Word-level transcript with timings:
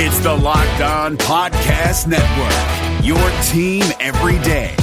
It's 0.00 0.20
the 0.20 0.32
Locked 0.32 0.80
On 0.80 1.16
Podcast 1.16 2.06
Network, 2.06 3.04
your 3.04 3.18
team 3.48 3.82
every 3.98 4.38
day. 4.44 4.76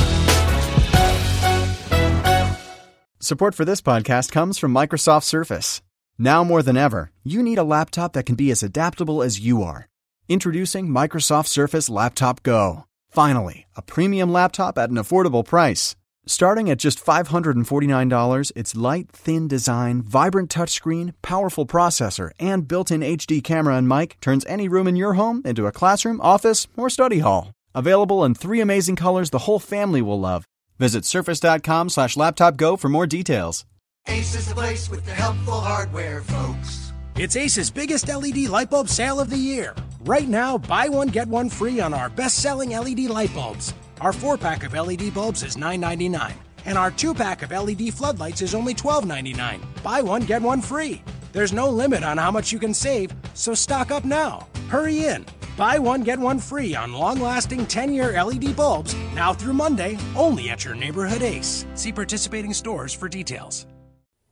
Support 3.21 3.55
for 3.55 3.63
this 3.63 3.81
podcast 3.81 4.33
comes 4.33 4.57
from 4.57 4.73
Microsoft 4.73 5.23
Surface. 5.23 5.81
Now 6.19 6.43
more 6.43 6.61
than 6.61 6.75
ever, 6.75 7.13
you 7.23 7.41
need 7.41 7.57
a 7.57 7.63
laptop 7.63 8.11
that 8.11 8.25
can 8.25 8.35
be 8.35 8.51
as 8.51 8.61
adaptable 8.61 9.23
as 9.23 9.39
you 9.39 9.63
are. 9.63 9.87
Introducing 10.27 10.89
Microsoft 10.89 11.47
Surface 11.47 11.89
Laptop 11.89 12.43
Go. 12.43 12.83
Finally, 13.09 13.67
a 13.77 13.81
premium 13.81 14.33
laptop 14.33 14.77
at 14.77 14.89
an 14.89 14.97
affordable 14.97 15.45
price. 15.45 15.95
Starting 16.27 16.71
at 16.71 16.79
just 16.79 17.05
$549, 17.05 18.51
its 18.55 18.75
light, 18.75 19.11
thin 19.11 19.47
design, 19.47 20.01
vibrant 20.01 20.49
touchscreen, 20.49 21.13
powerful 21.21 21.67
processor, 21.67 22.31
and 22.39 22.67
built 22.67 22.89
in 22.89 23.01
HD 23.01 23.43
camera 23.43 23.75
and 23.75 23.87
mic 23.87 24.19
turns 24.21 24.43
any 24.47 24.67
room 24.67 24.87
in 24.87 24.95
your 24.95 25.13
home 25.13 25.43
into 25.45 25.67
a 25.67 25.71
classroom, 25.71 26.19
office, 26.21 26.67
or 26.75 26.89
study 26.89 27.19
hall. 27.19 27.53
Available 27.75 28.25
in 28.25 28.33
three 28.33 28.59
amazing 28.59 28.95
colors 28.95 29.29
the 29.29 29.45
whole 29.45 29.59
family 29.59 30.01
will 30.01 30.19
love. 30.19 30.45
Visit 30.79 31.05
surface.com 31.05 31.89
slash 31.89 32.17
laptop 32.17 32.57
go 32.57 32.75
for 32.75 32.89
more 32.89 33.05
details. 33.05 33.63
Ace 34.07 34.35
is 34.35 34.47
the 34.47 34.55
place 34.55 34.89
with 34.89 35.05
the 35.05 35.11
helpful 35.11 35.59
hardware, 35.59 36.21
folks. 36.21 36.91
It's 37.17 37.35
Ace's 37.35 37.69
biggest 37.69 38.07
LED 38.07 38.49
light 38.49 38.71
bulb 38.71 38.89
sale 38.89 39.19
of 39.19 39.29
the 39.29 39.37
year. 39.37 39.75
Right 40.01 40.27
now, 40.27 40.57
buy 40.57 40.89
one, 40.89 41.07
get 41.09 41.27
one 41.27 41.49
free 41.49 41.79
on 41.79 41.93
our 41.93 42.09
best 42.09 42.39
selling 42.39 42.71
LED 42.71 43.01
light 43.01 43.33
bulbs. 43.33 43.73
Our 44.01 44.13
four 44.13 44.37
pack 44.37 44.63
of 44.63 44.73
LED 44.73 45.13
bulbs 45.13 45.43
is 45.43 45.55
$9.99, 45.55 46.33
and 46.65 46.77
our 46.77 46.91
two 46.91 47.13
pack 47.13 47.43
of 47.43 47.51
LED 47.51 47.93
floodlights 47.93 48.41
is 48.41 48.53
only 48.53 48.73
$12.99. 48.73 49.61
Buy 49.83 50.01
one, 50.01 50.21
get 50.23 50.41
one 50.41 50.61
free. 50.61 51.01
There's 51.31 51.53
no 51.53 51.69
limit 51.69 52.03
on 52.03 52.17
how 52.17 52.31
much 52.31 52.51
you 52.51 52.59
can 52.59 52.73
save, 52.73 53.11
so 53.33 53.53
stock 53.53 53.91
up 53.91 54.03
now. 54.03 54.47
Hurry 54.67 55.05
in. 55.05 55.25
Buy 55.57 55.79
one, 55.79 56.01
get 56.03 56.19
one 56.19 56.39
free 56.39 56.75
on 56.75 56.91
long 56.93 57.19
lasting 57.19 57.65
10 57.65 57.93
year 57.93 58.21
LED 58.21 58.55
bulbs 58.55 58.95
now 59.13 59.33
through 59.33 59.53
Monday, 59.53 59.97
only 60.15 60.49
at 60.49 60.65
your 60.65 60.75
neighborhood 60.75 61.21
Ace. 61.21 61.65
See 61.75 61.91
participating 61.91 62.53
stores 62.53 62.93
for 62.93 63.07
details. 63.07 63.65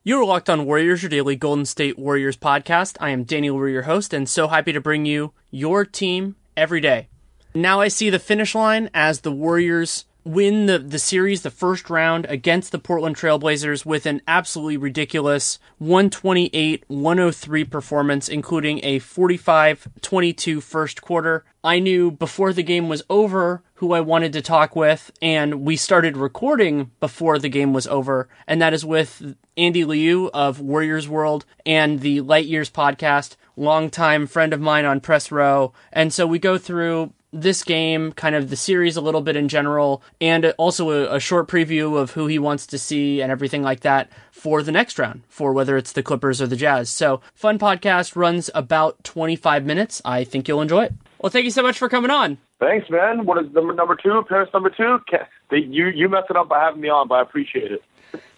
You 0.04 0.20
are 0.20 0.26
locked 0.26 0.50
on 0.50 0.66
Warriors, 0.66 1.02
your 1.02 1.10
daily 1.10 1.38
Golden 1.38 1.66
State 1.66 1.98
Warriors 1.98 2.36
podcast. 2.36 2.98
I 3.00 3.12
am 3.12 3.24
Daniel 3.24 3.56
Leroux, 3.56 3.72
your 3.72 3.84
host, 3.84 4.14
and 4.14 4.28
so 4.28 4.50
happy 4.50 4.74
to 4.74 4.82
bring 4.82 5.06
you 5.06 5.32
your 5.50 5.86
team 5.86 6.36
every 6.58 6.82
day. 6.82 7.08
Now 7.56 7.82
I 7.82 7.88
see 7.88 8.10
the 8.10 8.20
finish 8.20 8.56
line 8.56 8.90
as 8.94 9.22
the 9.22 9.32
Warriors 9.32 10.06
win 10.24 10.66
the, 10.66 10.80
the 10.80 11.00
series, 11.00 11.42
the 11.42 11.52
first 11.52 11.90
round 11.90 12.26
against 12.26 12.72
the 12.72 12.80
Portland 12.80 13.16
Trailblazers 13.16 13.86
with 13.86 14.06
an 14.06 14.22
absolutely 14.28 14.78
ridiculous 14.78 15.60
128 15.78 16.84
103 16.88 17.64
performance, 17.66 18.30
including 18.30 18.80
a 18.84 19.00
45 19.00 19.88
22 20.02 20.62
first 20.62 21.02
quarter. 21.02 21.46
I 21.64 21.80
knew 21.80 22.10
before 22.10 22.54
the 22.54 22.64
game 22.64 22.90
was 22.90 23.04
over 23.10 23.62
who 23.76 23.94
I 23.94 24.02
wanted 24.02 24.34
to 24.34 24.42
talk 24.42 24.76
with, 24.76 25.12
and 25.22 25.62
we 25.62 25.76
started 25.76 26.18
recording 26.18 26.92
before 27.00 27.38
the 27.38 27.50
game 27.50 27.74
was 27.74 27.86
over, 27.88 28.30
and 28.48 28.62
that 28.62 28.74
is 28.74 28.86
with 28.86 29.36
Andy 29.58 29.84
Liu 29.84 30.30
of 30.34 30.60
Warriors 30.60 31.08
World 31.08 31.46
and 31.66 32.00
the 32.00 32.22
Light 32.22 32.46
Years 32.46 32.70
podcast, 32.70 33.36
longtime 33.56 34.26
friend 34.26 34.54
of 34.54 34.62
mine 34.62 34.86
on 34.86 35.02
Press 35.02 35.32
Row. 35.32 35.74
And 35.92 36.14
so 36.14 36.26
we 36.26 36.40
go 36.40 36.58
through 36.58 37.14
this 37.34 37.64
game, 37.64 38.14
kind 38.14 38.36
of 38.36 38.50
the 38.50 38.56
series 38.56 38.96
a 38.96 39.02
little 39.02 39.22
bit 39.22 39.36
in 39.36 39.50
general, 39.50 40.04
and 40.22 40.46
also 40.58 40.92
a, 40.92 41.16
a, 41.16 41.20
short 41.20 41.48
preview 41.48 41.98
of 41.98 42.12
who 42.12 42.28
he 42.28 42.38
wants 42.38 42.68
to 42.68 42.78
see 42.78 43.22
and 43.22 43.32
everything 43.32 43.64
like 43.64 43.80
that 43.82 44.10
for 44.32 44.62
the 44.62 44.72
next 44.72 45.00
round, 45.00 45.24
for 45.28 45.52
whether 45.52 45.76
it's 45.76 45.94
the 45.94 46.04
Clippers 46.04 46.42
or 46.42 46.48
the 46.48 46.56
Jazz. 46.56 46.90
So, 46.90 47.22
fun 47.34 47.58
podcast 47.58 48.16
runs 48.16 48.50
about 48.54 49.04
25 49.04 49.66
minutes. 49.66 50.02
I 50.06 50.24
think 50.24 50.48
you'll 50.48 50.62
enjoy 50.62 50.86
it. 50.86 50.94
Well, 51.20 51.32
thank 51.32 51.46
you 51.46 51.52
so 51.52 51.64
much 51.64 51.78
for 51.78 51.90
coming 51.90 52.12
on. 52.12 52.38
Thanks, 52.60 52.90
man. 52.90 53.26
What 53.26 53.44
is 53.44 53.52
number 53.52 53.74
number 53.74 53.96
two? 53.96 54.12
Appearance 54.12 54.52
number 54.54 54.70
two? 54.70 55.00
You 55.52 55.88
you 55.88 56.10
messed 56.10 56.30
it 56.30 56.38
up 56.38 56.50
by 56.50 56.60
having 56.60 56.82
me 56.82 56.90
on, 56.90 57.08
but 57.08 57.16
I 57.16 57.22
appreciate 57.22 57.72
it. 57.72 57.84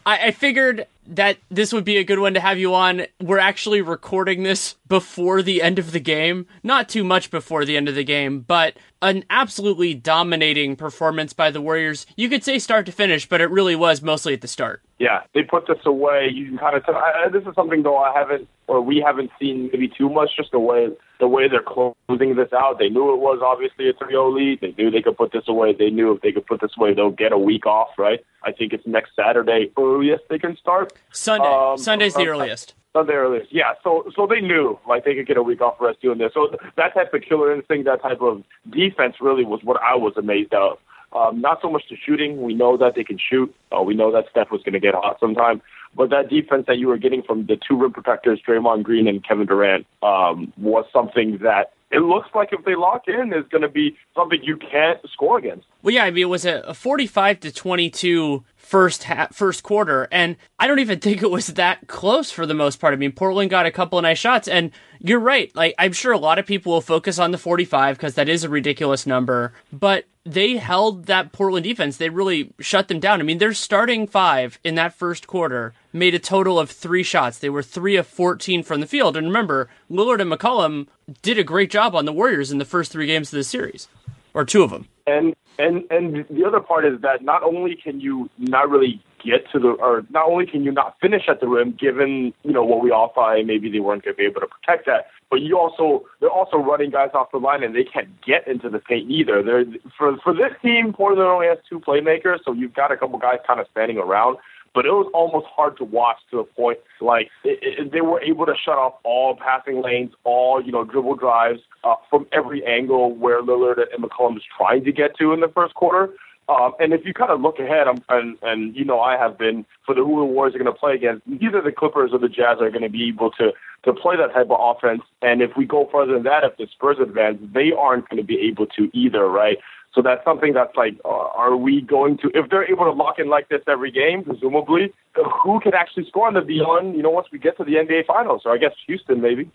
I, 0.05 0.27
I 0.27 0.31
figured 0.31 0.87
that 1.07 1.37
this 1.49 1.71
would 1.73 1.85
be 1.85 1.97
a 1.97 2.03
good 2.03 2.19
one 2.19 2.33
to 2.33 2.39
have 2.39 2.57
you 2.57 2.73
on. 2.73 3.05
We're 3.21 3.39
actually 3.39 3.81
recording 3.81 4.43
this 4.43 4.75
before 4.87 5.41
the 5.41 5.61
end 5.61 5.79
of 5.79 5.91
the 5.91 5.99
game. 5.99 6.47
Not 6.63 6.89
too 6.89 7.03
much 7.03 7.31
before 7.31 7.65
the 7.65 7.77
end 7.77 7.87
of 7.87 7.95
the 7.95 8.03
game, 8.03 8.41
but 8.41 8.75
an 9.01 9.23
absolutely 9.29 9.93
dominating 9.93 10.75
performance 10.75 11.33
by 11.33 11.51
the 11.51 11.61
Warriors. 11.61 12.05
You 12.15 12.29
could 12.29 12.43
say 12.43 12.59
start 12.59 12.85
to 12.87 12.91
finish, 12.91 13.27
but 13.27 13.41
it 13.41 13.49
really 13.51 13.75
was 13.75 14.01
mostly 14.01 14.33
at 14.33 14.41
the 14.41 14.47
start. 14.47 14.81
Yeah, 14.99 15.21
they 15.33 15.43
put 15.43 15.67
this 15.67 15.79
away. 15.85 16.29
You 16.33 16.47
can 16.47 16.57
kind 16.57 16.75
of 16.75 16.85
tell. 16.85 16.95
I, 16.95 17.27
this 17.31 17.43
is 17.43 17.53
something 17.55 17.83
though 17.83 17.97
I 17.97 18.13
haven't, 18.17 18.47
or 18.67 18.81
we 18.81 19.03
haven't 19.05 19.31
seen 19.39 19.69
maybe 19.71 19.87
too 19.87 20.09
much. 20.09 20.31
Just 20.35 20.51
the 20.51 20.59
way 20.59 20.89
the 21.19 21.27
way 21.27 21.47
they're 21.47 21.61
closing 21.61 22.35
this 22.35 22.51
out. 22.53 22.79
They 22.79 22.89
knew 22.89 23.13
it 23.13 23.19
was 23.19 23.39
obviously 23.43 23.89
a 23.89 23.93
3-0 23.93 24.33
lead. 24.35 24.61
They 24.61 24.73
knew 24.77 24.91
they 24.91 25.01
could 25.01 25.17
put 25.17 25.31
this 25.31 25.47
away. 25.47 25.73
They 25.73 25.89
knew 25.89 26.13
if 26.13 26.21
they 26.21 26.31
could 26.31 26.45
put 26.45 26.61
this 26.61 26.71
away, 26.77 26.93
they'll 26.93 27.11
get 27.11 27.31
a 27.31 27.37
week 27.37 27.65
off. 27.65 27.89
Right? 27.97 28.23
I 28.43 28.51
think 28.51 28.73
it's 28.73 28.85
next 28.85 29.11
Saturday 29.15 29.71
earliest 29.77 30.23
they 30.29 30.39
can 30.39 30.55
start. 30.57 30.93
Sunday. 31.11 31.47
Um, 31.47 31.77
Sunday's 31.77 32.13
the 32.13 32.27
earliest. 32.27 32.73
Sunday 32.93 33.13
earliest. 33.13 33.53
Yeah. 33.53 33.73
So 33.83 34.09
so 34.15 34.27
they 34.27 34.41
knew 34.41 34.79
like 34.87 35.03
they 35.03 35.15
could 35.15 35.27
get 35.27 35.37
a 35.37 35.43
week 35.43 35.61
off 35.61 35.75
rest 35.79 36.01
doing 36.01 36.17
this. 36.17 36.33
So 36.33 36.55
that 36.77 36.93
type 36.93 37.13
of 37.13 37.21
killer 37.21 37.53
instinct, 37.53 37.85
that 37.85 38.01
type 38.01 38.21
of 38.21 38.43
defense, 38.69 39.15
really 39.19 39.43
was 39.43 39.61
what 39.63 39.81
I 39.81 39.95
was 39.95 40.13
amazed 40.17 40.53
of. 40.53 40.77
Um, 41.13 41.39
not 41.39 41.61
so 41.61 41.69
much 41.69 41.83
the 41.89 41.95
shooting. 41.95 42.41
We 42.41 42.53
know 42.53 42.75
that 42.77 42.95
they 42.95 43.03
can 43.03 43.17
shoot. 43.17 43.53
Uh, 43.71 43.81
we 43.81 43.95
know 43.95 44.11
that 44.11 44.25
Steph 44.31 44.51
was 44.51 44.61
going 44.63 44.73
to 44.73 44.79
get 44.79 44.93
hot 44.93 45.17
sometime. 45.19 45.61
But 45.95 46.09
that 46.09 46.29
defense 46.29 46.65
that 46.67 46.77
you 46.77 46.87
were 46.87 46.97
getting 46.97 47.23
from 47.23 47.45
the 47.45 47.57
two 47.57 47.77
rim 47.77 47.93
protectors, 47.93 48.41
Draymond 48.47 48.83
Green 48.83 49.07
and 49.07 49.25
Kevin 49.25 49.45
Durant, 49.45 49.85
um, 50.03 50.51
was 50.57 50.85
something 50.91 51.39
that 51.41 51.71
it 51.91 51.99
looks 51.99 52.27
like 52.35 52.49
if 52.51 52.65
they 52.65 52.75
lock 52.75 53.07
in 53.07 53.31
is 53.31 53.47
going 53.49 53.61
to 53.61 53.69
be 53.69 53.95
something 54.15 54.43
you 54.43 54.57
can't 54.57 54.99
score 55.13 55.37
against. 55.37 55.65
Well, 55.81 55.93
yeah, 55.93 56.03
I 56.03 56.11
mean 56.11 56.23
it 56.23 56.29
was 56.29 56.45
a, 56.45 56.59
a 56.61 56.73
forty-five 56.73 57.39
to 57.41 57.51
twenty-two 57.51 58.43
first 58.57 59.03
ha- 59.05 59.27
first 59.31 59.63
quarter, 59.63 60.07
and 60.11 60.35
I 60.59 60.67
don't 60.67 60.79
even 60.79 60.99
think 61.05 61.21
it 61.21 61.31
was 61.31 61.47
that 61.47 61.87
close 61.87 62.31
for 62.31 62.45
the 62.45 62.53
most 62.53 62.81
part. 62.81 62.93
I 62.93 62.97
mean, 62.97 63.11
Portland 63.11 63.49
got 63.49 63.65
a 63.65 63.71
couple 63.71 63.97
of 63.97 64.03
nice 64.03 64.17
shots, 64.17 64.47
and 64.47 64.71
you're 64.99 65.19
right. 65.19 65.55
Like 65.55 65.75
I'm 65.77 65.93
sure 65.93 66.11
a 66.11 66.17
lot 66.17 66.39
of 66.39 66.45
people 66.45 66.73
will 66.73 66.81
focus 66.81 67.19
on 67.19 67.31
the 67.31 67.37
45 67.37 67.97
because 67.97 68.15
that 68.15 68.27
is 68.27 68.43
a 68.43 68.49
ridiculous 68.49 69.05
number, 69.05 69.53
but 69.71 70.05
they 70.25 70.57
held 70.57 71.05
that 71.05 71.31
Portland 71.31 71.63
defense. 71.63 71.97
They 71.97 72.09
really 72.09 72.51
shut 72.59 72.87
them 72.87 72.99
down. 72.99 73.19
I 73.19 73.23
mean, 73.23 73.37
their 73.37 73.53
starting 73.53 74.07
five 74.07 74.59
in 74.63 74.75
that 74.75 74.93
first 74.93 75.27
quarter 75.27 75.73
made 75.93 76.15
a 76.15 76.19
total 76.19 76.59
of 76.59 76.71
three 76.71 77.03
shots. 77.03 77.37
They 77.37 77.49
were 77.49 77.61
three 77.61 77.95
of 77.95 78.07
14 78.07 78.63
from 78.63 78.81
the 78.81 78.87
field. 78.87 79.15
And 79.15 79.27
remember, 79.27 79.69
Lillard 79.89 80.19
and 80.19 80.31
McCollum 80.31 80.87
did 81.21 81.37
a 81.37 81.43
great 81.43 81.69
job 81.69 81.95
on 81.95 82.05
the 82.05 82.13
Warriors 82.13 82.51
in 82.51 82.57
the 82.57 82.65
first 82.65 82.91
three 82.91 83.05
games 83.05 83.31
of 83.31 83.37
the 83.37 83.43
series, 83.43 83.87
or 84.33 84.43
two 84.43 84.63
of 84.63 84.71
them. 84.71 84.87
And 85.05 85.35
and 85.59 85.83
and 85.91 86.25
the 86.29 86.43
other 86.43 86.59
part 86.59 86.85
is 86.85 86.99
that 87.01 87.21
not 87.21 87.43
only 87.43 87.75
can 87.75 88.01
you 88.01 88.29
not 88.39 88.69
really 88.69 89.01
get 89.25 89.49
to 89.51 89.59
the, 89.59 89.69
or 89.69 90.03
not 90.11 90.27
only 90.27 90.45
can 90.45 90.63
you 90.63 90.71
not 90.71 90.95
finish 91.01 91.23
at 91.27 91.39
the 91.39 91.47
rim, 91.47 91.75
given 91.79 92.33
you 92.43 92.51
know 92.51 92.63
what 92.63 92.83
we 92.83 92.91
all 92.91 93.11
thought 93.13 93.37
maybe 93.45 93.69
they 93.71 93.79
weren't 93.79 94.03
going 94.03 94.15
to 94.15 94.17
be 94.17 94.25
able 94.25 94.41
to 94.41 94.47
protect 94.47 94.85
that, 94.85 95.07
but 95.29 95.41
you 95.41 95.57
also 95.57 96.05
they're 96.19 96.29
also 96.29 96.57
running 96.57 96.91
guys 96.91 97.09
off 97.13 97.31
the 97.31 97.37
line 97.37 97.63
and 97.63 97.75
they 97.75 97.83
can't 97.83 98.09
get 98.25 98.47
into 98.47 98.69
the 98.69 98.79
paint 98.79 99.09
either. 99.09 99.41
They're 99.43 99.65
for 99.97 100.17
for 100.23 100.33
this 100.33 100.53
team, 100.61 100.93
Portland 100.93 101.27
only 101.27 101.47
has 101.47 101.57
two 101.67 101.79
playmakers, 101.79 102.39
so 102.45 102.53
you've 102.53 102.73
got 102.73 102.91
a 102.91 102.97
couple 102.97 103.17
guys 103.19 103.39
kind 103.47 103.59
of 103.59 103.67
standing 103.71 103.97
around 103.97 104.37
but 104.75 104.85
it 104.85 104.91
was 104.91 105.09
almost 105.13 105.47
hard 105.55 105.77
to 105.77 105.85
watch 105.85 106.17
to 106.29 106.37
the 106.37 106.43
point 106.43 106.77
like 106.99 107.29
it, 107.45 107.57
it, 107.61 107.91
they 107.93 108.01
were 108.01 108.21
able 108.21 108.45
to 108.45 108.53
shut 108.63 108.77
off 108.77 108.93
all 109.03 109.35
passing 109.35 109.81
lanes, 109.81 110.11
all 110.25 110.61
you 110.61 110.71
know 110.71 110.83
dribble 110.83 111.15
drives 111.15 111.61
uh, 111.83 111.95
from 112.09 112.27
every 112.33 112.63
angle 112.65 113.15
where 113.15 113.41
Lillard 113.41 113.77
and 113.79 114.03
McCollum 114.03 114.33
was 114.33 114.43
trying 114.55 114.83
to 114.83 114.91
get 114.91 115.17
to 115.17 115.31
in 115.31 115.39
the 115.39 115.47
first 115.47 115.73
quarter. 115.73 116.13
Um, 116.47 116.73
and 116.79 116.93
if 116.93 117.05
you 117.05 117.13
kind 117.13 117.31
of 117.31 117.41
look 117.41 117.57
ahead, 117.57 117.87
I'm, 117.87 118.03
and, 118.09 118.37
and 118.43 118.75
you 118.75 118.85
know 118.85 118.99
I 118.99 119.17
have 119.17 119.37
been 119.37 119.65
for 119.85 119.95
the 119.95 120.03
who 120.03 120.19
the 120.19 120.25
Warriors 120.25 120.53
are 120.55 120.59
going 120.59 120.71
to 120.71 120.79
play 120.79 120.93
against, 120.93 121.23
either 121.27 121.61
the 121.61 121.71
Clippers 121.71 122.11
or 122.13 122.19
the 122.19 122.29
Jazz 122.29 122.57
are 122.61 122.69
going 122.69 122.83
to 122.83 122.89
be 122.89 123.07
able 123.07 123.31
to 123.31 123.51
to 123.85 123.93
play 123.93 124.15
that 124.17 124.33
type 124.33 124.49
of 124.49 124.57
offense. 124.59 125.01
And 125.21 125.41
if 125.41 125.51
we 125.57 125.65
go 125.65 125.89
further 125.91 126.13
than 126.13 126.23
that, 126.23 126.43
if 126.43 126.57
the 126.57 126.67
Spurs 126.71 126.97
advance, 127.01 127.39
they 127.53 127.71
aren't 127.71 128.09
going 128.09 128.17
to 128.17 128.23
be 128.23 128.39
able 128.47 128.67
to 128.77 128.89
either, 128.93 129.27
right? 129.27 129.57
So 129.93 130.01
that's 130.01 130.23
something 130.25 130.53
that's 130.53 130.75
like, 130.75 130.95
uh, 131.05 131.07
are 131.09 131.55
we 131.55 131.79
going 131.81 132.17
to, 132.17 132.29
if 132.33 132.49
they're 132.49 132.69
able 132.69 132.83
to 132.83 132.91
lock 132.91 133.17
in 133.17 133.29
like 133.29 133.47
this 133.47 133.61
every 133.65 133.91
game, 133.91 134.25
presumably, 134.25 134.93
who 135.15 135.61
can 135.61 135.73
actually 135.73 136.05
score 136.07 136.27
on 136.27 136.33
the 136.33 136.41
beyond, 136.41 136.97
you 136.97 137.01
know, 137.01 137.09
once 137.09 137.27
we 137.31 137.39
get 137.39 137.55
to 137.57 137.63
the 137.63 137.75
NBA 137.75 138.05
Finals? 138.05 138.41
Or 138.43 138.53
I 138.53 138.57
guess 138.57 138.73
Houston, 138.87 139.21
maybe. 139.21 139.49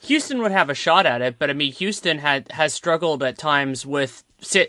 Houston 0.00 0.40
would 0.40 0.52
have 0.52 0.70
a 0.70 0.74
shot 0.74 1.06
at 1.06 1.20
it, 1.22 1.38
but 1.38 1.50
I 1.50 1.52
mean, 1.52 1.72
Houston 1.72 2.18
had 2.18 2.50
has 2.52 2.74
struggled 2.74 3.22
at 3.22 3.38
times 3.38 3.86
with 3.86 4.22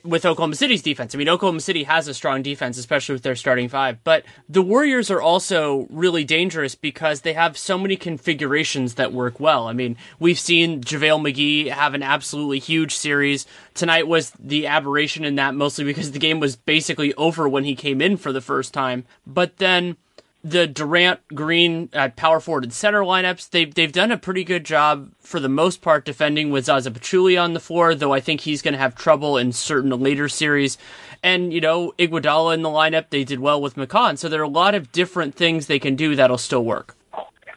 with 0.04 0.26
Oklahoma 0.26 0.56
City's 0.56 0.82
defense. 0.82 1.14
I 1.14 1.18
mean, 1.18 1.30
Oklahoma 1.30 1.60
City 1.60 1.84
has 1.84 2.08
a 2.08 2.14
strong 2.14 2.42
defense, 2.42 2.78
especially 2.78 3.14
with 3.14 3.24
their 3.24 3.36
starting 3.36 3.70
five. 3.70 4.04
But 4.04 4.24
the 4.50 4.62
Warriors 4.62 5.12
are 5.12 5.22
also 5.22 5.88
really 5.90 6.24
dangerous 6.24 6.76
because 6.76 7.22
they 7.22 7.34
have 7.34 7.58
so 7.58 7.78
many 7.78 7.96
configurations 7.96 8.96
that 8.96 9.14
work 9.14 9.40
well. 9.40 9.68
I 9.68 9.74
mean, 9.74 9.98
we've 10.20 10.40
seen 10.40 10.82
JaVale 10.82 11.34
McGee 11.34 11.72
have 11.72 11.94
an 11.94 12.04
absolutely 12.04 12.60
huge 12.60 12.96
series. 12.96 13.46
Tonight 13.74 14.08
was 14.08 14.32
the 14.40 14.68
aberration 14.68 15.26
in 15.26 15.36
that, 15.36 15.56
mostly 15.56 15.84
because 15.84 16.12
the 16.12 16.20
game 16.20 16.40
was 16.40 16.56
basically 16.56 17.14
over 17.16 17.48
when 17.48 17.66
he 17.66 17.76
came 17.76 18.02
in 18.02 18.18
for 18.18 18.32
the 18.32 18.42
first 18.42 18.74
time. 18.74 19.06
But 19.28 19.58
then 19.58 19.98
the 20.46 20.68
Durant 20.68 21.28
Green 21.30 21.90
at 21.92 22.16
power 22.16 22.40
forward 22.40 22.66
and 22.66 22.72
center 22.72 23.02
lineups, 23.02 23.50
they've 23.50 23.74
they've 23.74 23.92
done 23.92 24.12
a 24.12 24.18
pretty 24.18 24.44
good 24.44 24.64
job 24.64 25.10
for 25.20 25.40
the 25.40 25.50
most 25.50 25.82
part 25.82 26.06
defending 26.06 26.52
with 26.52 26.66
Zaza 26.66 26.92
Pachulia 26.92 27.42
on 27.42 27.54
the 27.54 27.60
floor, 27.60 27.96
though 27.96 28.14
I 28.14 28.20
think 28.20 28.42
he's 28.42 28.62
going 28.62 28.74
to 28.74 28.78
have 28.78 28.94
trouble 28.94 29.38
in 29.38 29.52
certain 29.52 29.90
later 29.90 30.30
series. 30.30 30.78
And 31.24 31.52
you 31.52 31.60
know 31.60 31.94
Iguodala 31.98 32.54
in 32.54 32.62
the 32.62 32.70
lineup, 32.70 33.10
they 33.10 33.24
did 33.24 33.40
well 33.40 33.60
with 33.60 33.74
McCaw, 33.76 34.16
so 34.20 34.30
there 34.30 34.40
are 34.40 34.44
a 34.44 34.48
lot 34.48 34.76
of 34.76 34.92
different 34.92 35.34
things 35.34 35.66
they 35.66 35.80
can 35.80 35.96
do 35.96 36.16
that'll 36.16 36.38
still 36.38 36.64
work. 36.64 36.96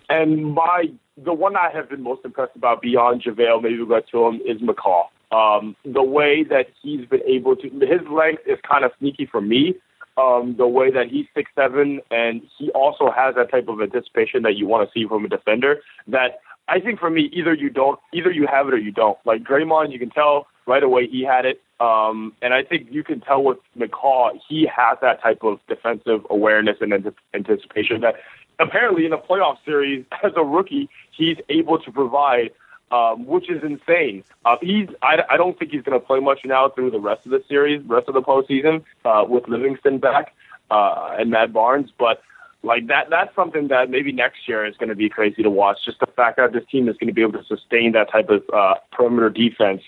And 0.09 0.55
my 0.55 0.87
the 1.23 1.35
one 1.35 1.57
I 1.57 1.71
have 1.75 1.91
been 1.91 2.03
most 2.03 2.25
impressed 2.25 2.57
about 2.57 2.81
beyond 2.81 3.23
JaVale, 3.23 3.63
maybe 3.63 3.83
we'll 3.83 4.01
get 4.01 4.09
to 4.13 4.27
him, 4.29 4.41
is 4.47 4.63
McCaw. 4.63 5.09
Um, 5.31 5.77
the 5.85 6.03
way 6.03 6.43
that 6.45 6.69
he's 6.83 7.05
been 7.05 7.23
able 7.27 7.55
to, 7.57 7.69
his 7.69 8.09
length 8.11 8.45
is 8.47 8.59
kind 8.67 8.83
of 8.83 8.93
sneaky 8.99 9.27
for 9.27 9.43
me 9.43 9.75
um, 10.19 10.57
the 10.59 10.67
way 10.67 10.91
that 10.91 11.07
he's 11.11 11.27
six 11.35 11.51
seven, 11.55 12.01
and 12.11 12.43
he 12.59 12.71
also 12.71 13.11
has 13.11 13.35
that 13.37 13.51
type 13.51 13.69
of 13.69 13.81
anticipation 13.81 14.43
that 14.43 14.57
you 14.57 14.67
want 14.67 14.89
to 14.89 14.93
see 14.93 15.07
from 15.07 15.25
a 15.25 15.29
defender. 15.29 15.81
That 16.09 16.41
I 16.69 16.81
think 16.81 16.99
for 16.99 17.11
me, 17.11 17.31
either 17.33 17.55
you 17.55 17.71
don't, 17.71 17.99
either 18.13 18.31
you 18.31 18.47
have 18.51 18.69
it 18.69 18.75
or 18.75 18.79
you 18.79 18.93
don't. 18.93 19.19
Like 19.25 19.43
Draymond, 19.45 19.93
you 19.93 19.99
can 19.99 20.11
tell 20.11 20.49
right 20.67 20.83
away 20.83 21.07
he 21.07 21.25
had 21.25 21.47
it, 21.47 21.63
um, 21.81 22.35
and 22.43 22.53
I 22.53 22.65
think 22.65 22.89
you 22.91 23.05
can 23.05 23.21
tell 23.21 23.43
with 23.43 23.59
McCaw, 23.79 24.31
he 24.49 24.69
has 24.75 24.99
that 25.01 25.23
type 25.23 25.43
of 25.43 25.61
defensive 25.69 26.27
awareness 26.29 26.77
and 26.81 26.93
anticipation 27.33 28.01
that 28.01 28.17
apparently 28.59 29.07
in 29.07 29.13
a 29.13 29.19
playoff 29.19 29.57
series 29.65 30.05
as 30.25 30.33
a 30.37 30.45
rookie, 30.45 30.89
he's 31.17 31.37
able 31.49 31.79
to 31.79 31.93
provide 31.93 32.51
um, 32.91 33.27
which 33.27 33.51
is 33.51 33.63
insane. 33.63 34.25
Uh, 34.45 34.57
he's 34.61 34.89
I, 35.03 35.19
I 35.31 35.37
don't 35.37 35.59
think 35.59 35.73
he's 35.73 35.83
going 35.83 35.99
to 35.99 36.05
play 36.05 36.21
much 36.21 36.41
now 36.45 36.69
through 36.69 36.91
the 36.91 37.01
rest 37.01 37.27
of 37.27 37.33
the 37.33 37.43
series, 37.49 37.83
rest 37.87 38.09
of 38.09 38.15
the 38.15 38.23
postseason 38.23 38.85
uh, 39.05 39.25
with 39.29 39.49
Livingston 39.49 39.99
back 39.99 40.35
uh, 40.71 41.17
and 41.19 41.31
Matt 41.31 41.53
Barnes, 41.53 41.91
but. 41.99 42.23
Like 42.65 42.89
that, 42.89 43.09
that's 43.09 43.33
something 43.37 43.69
that 43.69 43.89
maybe 43.89 44.11
next 44.11 44.49
year 44.49 44.67
is 44.67 44.77
going 44.77 44.89
to 44.89 44.97
be 44.97 45.09
crazy 45.09 45.45
to 45.45 45.49
watch. 45.49 45.79
Just 45.85 46.01
the 46.01 46.09
fact 46.09 46.39
that 46.39 46.53
this 46.53 46.65
team 46.69 46.89
is 46.89 46.97
going 46.97 47.07
to 47.07 47.15
be 47.15 47.23
able 47.23 47.41
to 47.41 47.45
sustain 47.45 47.93
that 47.93 48.11
type 48.11 48.29
of 48.31 48.43
uh, 48.53 48.75
perimeter 48.91 49.31
defense, 49.31 49.81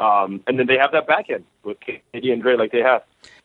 um, 0.00 0.40
and 0.46 0.58
then 0.58 0.66
they 0.66 0.78
have 0.78 0.90
that 0.92 1.06
back 1.06 1.28
end 1.28 1.44
with 1.64 1.76
KD 1.80 2.32
and 2.32 2.40
Dre 2.40 2.56
like 2.56 2.72
they 2.72 2.80
have 2.80 3.02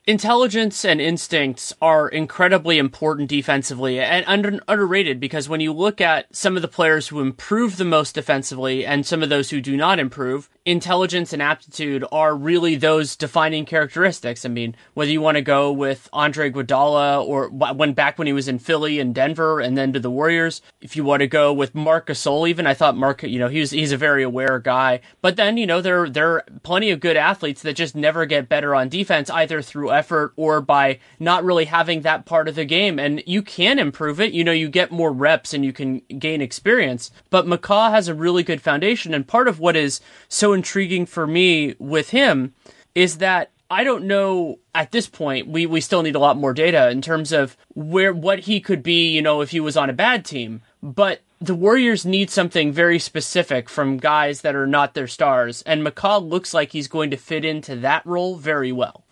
intelligence 0.10 0.84
and 0.84 1.00
instincts 1.00 1.72
are 1.82 2.10
incredibly 2.10 2.80
important 2.80 3.30
defensively 3.30 4.00
and 4.00 4.26
under, 4.28 4.60
underrated 4.68 5.20
because 5.20 5.48
when 5.48 5.60
you 5.60 5.72
look 5.72 6.02
at 6.02 6.26
some 6.36 6.56
of 6.56 6.64
the 6.64 6.68
players 6.68 7.10
who 7.10 7.20
improve 7.20 7.78
the 7.78 7.86
most 7.86 8.16
defensively 8.16 8.84
and 8.84 9.06
some 9.06 9.22
of 9.22 9.30
those 9.30 9.52
who 9.52 9.62
do 9.62 9.78
not 9.78 10.00
improve, 10.00 10.50
intelligence 10.66 11.32
and 11.32 11.42
aptitude 11.42 12.04
are 12.12 12.36
really 12.36 12.76
those 12.76 13.16
defining 13.16 13.66
characteristics. 13.66 14.46
I 14.46 14.50
mean, 14.50 14.76
whether 14.96 15.12
you 15.12 15.22
want 15.22 15.36
to 15.36 15.42
go 15.42 15.72
with 15.72 16.10
Andre 16.12 16.50
Iguodala 16.50 17.24
or 17.24 17.50
when 17.50 17.94
back 17.94 18.18
when 18.18 18.28
he 18.28 18.34
was 18.34 18.48
in 18.48 18.58
Philly 18.58 19.00
and 19.00 19.14
Denver 19.14 19.60
and 19.60 19.78
then 19.78 19.94
to 19.94 20.00
the 20.00 20.10
Warriors, 20.10 20.62
if 20.82 20.96
you 20.96 21.04
want 21.04 21.20
to 21.22 21.28
go 21.28 21.54
with 21.54 21.76
Marc 21.76 22.08
Gasol, 22.08 22.50
even 22.50 22.66
I 22.66 22.74
thought 22.74 22.98
Mark, 22.98 23.22
you 23.22 23.38
know, 23.38 23.48
he 23.48 23.60
was 23.60 23.72
he's 23.72 23.92
a 23.92 23.98
very 23.98 24.24
aware 24.24 24.60
guy. 24.60 25.02
But 25.22 25.36
then 25.36 25.58
you 25.58 25.68
know 25.68 25.82
there 25.82 26.10
there 26.10 26.30
are 26.30 26.46
plenty 26.64 26.90
of 26.90 27.00
good 27.00 27.18
athletes 27.18 27.62
that 27.62 27.76
just 27.76 27.96
never 27.96 28.26
get 28.26 28.50
better 28.50 28.74
on 28.74 28.90
defense 28.90 29.30
either 29.30 29.62
through 29.70 29.92
effort 29.92 30.34
or 30.36 30.60
by 30.62 31.00
not 31.20 31.44
really 31.44 31.66
having 31.66 32.02
that 32.02 32.26
part 32.26 32.48
of 32.48 32.56
the 32.56 32.66
game. 32.66 33.00
And 33.00 33.24
you 33.26 33.42
can 33.42 33.80
improve 33.80 34.20
it. 34.20 34.34
You 34.34 34.44
know, 34.44 34.52
you 34.52 34.68
get 34.68 34.92
more 34.92 35.12
reps 35.12 35.54
and 35.54 35.64
you 35.64 35.72
can 35.72 36.00
gain 36.18 36.42
experience. 36.42 37.12
But 37.30 37.46
McCaw 37.46 37.92
has 37.92 38.08
a 38.08 38.14
really 38.14 38.44
good 38.44 38.62
foundation. 38.62 39.14
And 39.14 39.28
part 39.28 39.48
of 39.48 39.60
what 39.60 39.76
is 39.76 40.02
so 40.28 40.54
intriguing 40.54 41.06
for 41.06 41.28
me 41.28 41.76
with 41.80 42.10
him 42.10 42.54
is 42.96 43.20
that 43.20 43.52
I 43.72 43.84
don't 43.84 44.06
know 44.06 44.58
at 44.74 44.92
this 44.92 45.08
point. 45.08 45.48
We 45.48 45.68
we 45.68 45.80
still 45.80 46.02
need 46.02 46.16
a 46.16 46.20
lot 46.20 46.38
more 46.38 46.54
data 46.54 46.90
in 46.90 47.02
terms 47.02 47.32
of 47.32 47.56
where 47.76 48.12
what 48.12 48.40
he 48.40 48.60
could 48.60 48.82
be. 48.82 49.12
You 49.12 49.22
know, 49.22 49.42
if 49.42 49.52
he 49.52 49.60
was 49.60 49.78
on 49.78 49.92
a 49.92 49.94
bad 49.94 50.26
team, 50.26 50.62
but 50.82 51.22
the 51.40 51.56
Warriors 51.56 52.06
need 52.06 52.30
something 52.30 52.72
very 52.74 53.00
specific 53.00 53.70
from 53.70 53.98
guys 53.98 54.42
that 54.42 54.56
are 54.56 54.68
not 54.68 54.94
their 54.94 55.08
stars, 55.08 55.62
and 55.64 55.86
McCaw 55.86 56.28
looks 56.28 56.54
like 56.54 56.72
he's 56.72 56.88
going 56.88 57.12
to 57.12 57.18
fit 57.18 57.46
into 57.46 57.76
that 57.78 58.06
role 58.06 58.36
very 58.36 58.72
well. 58.72 59.04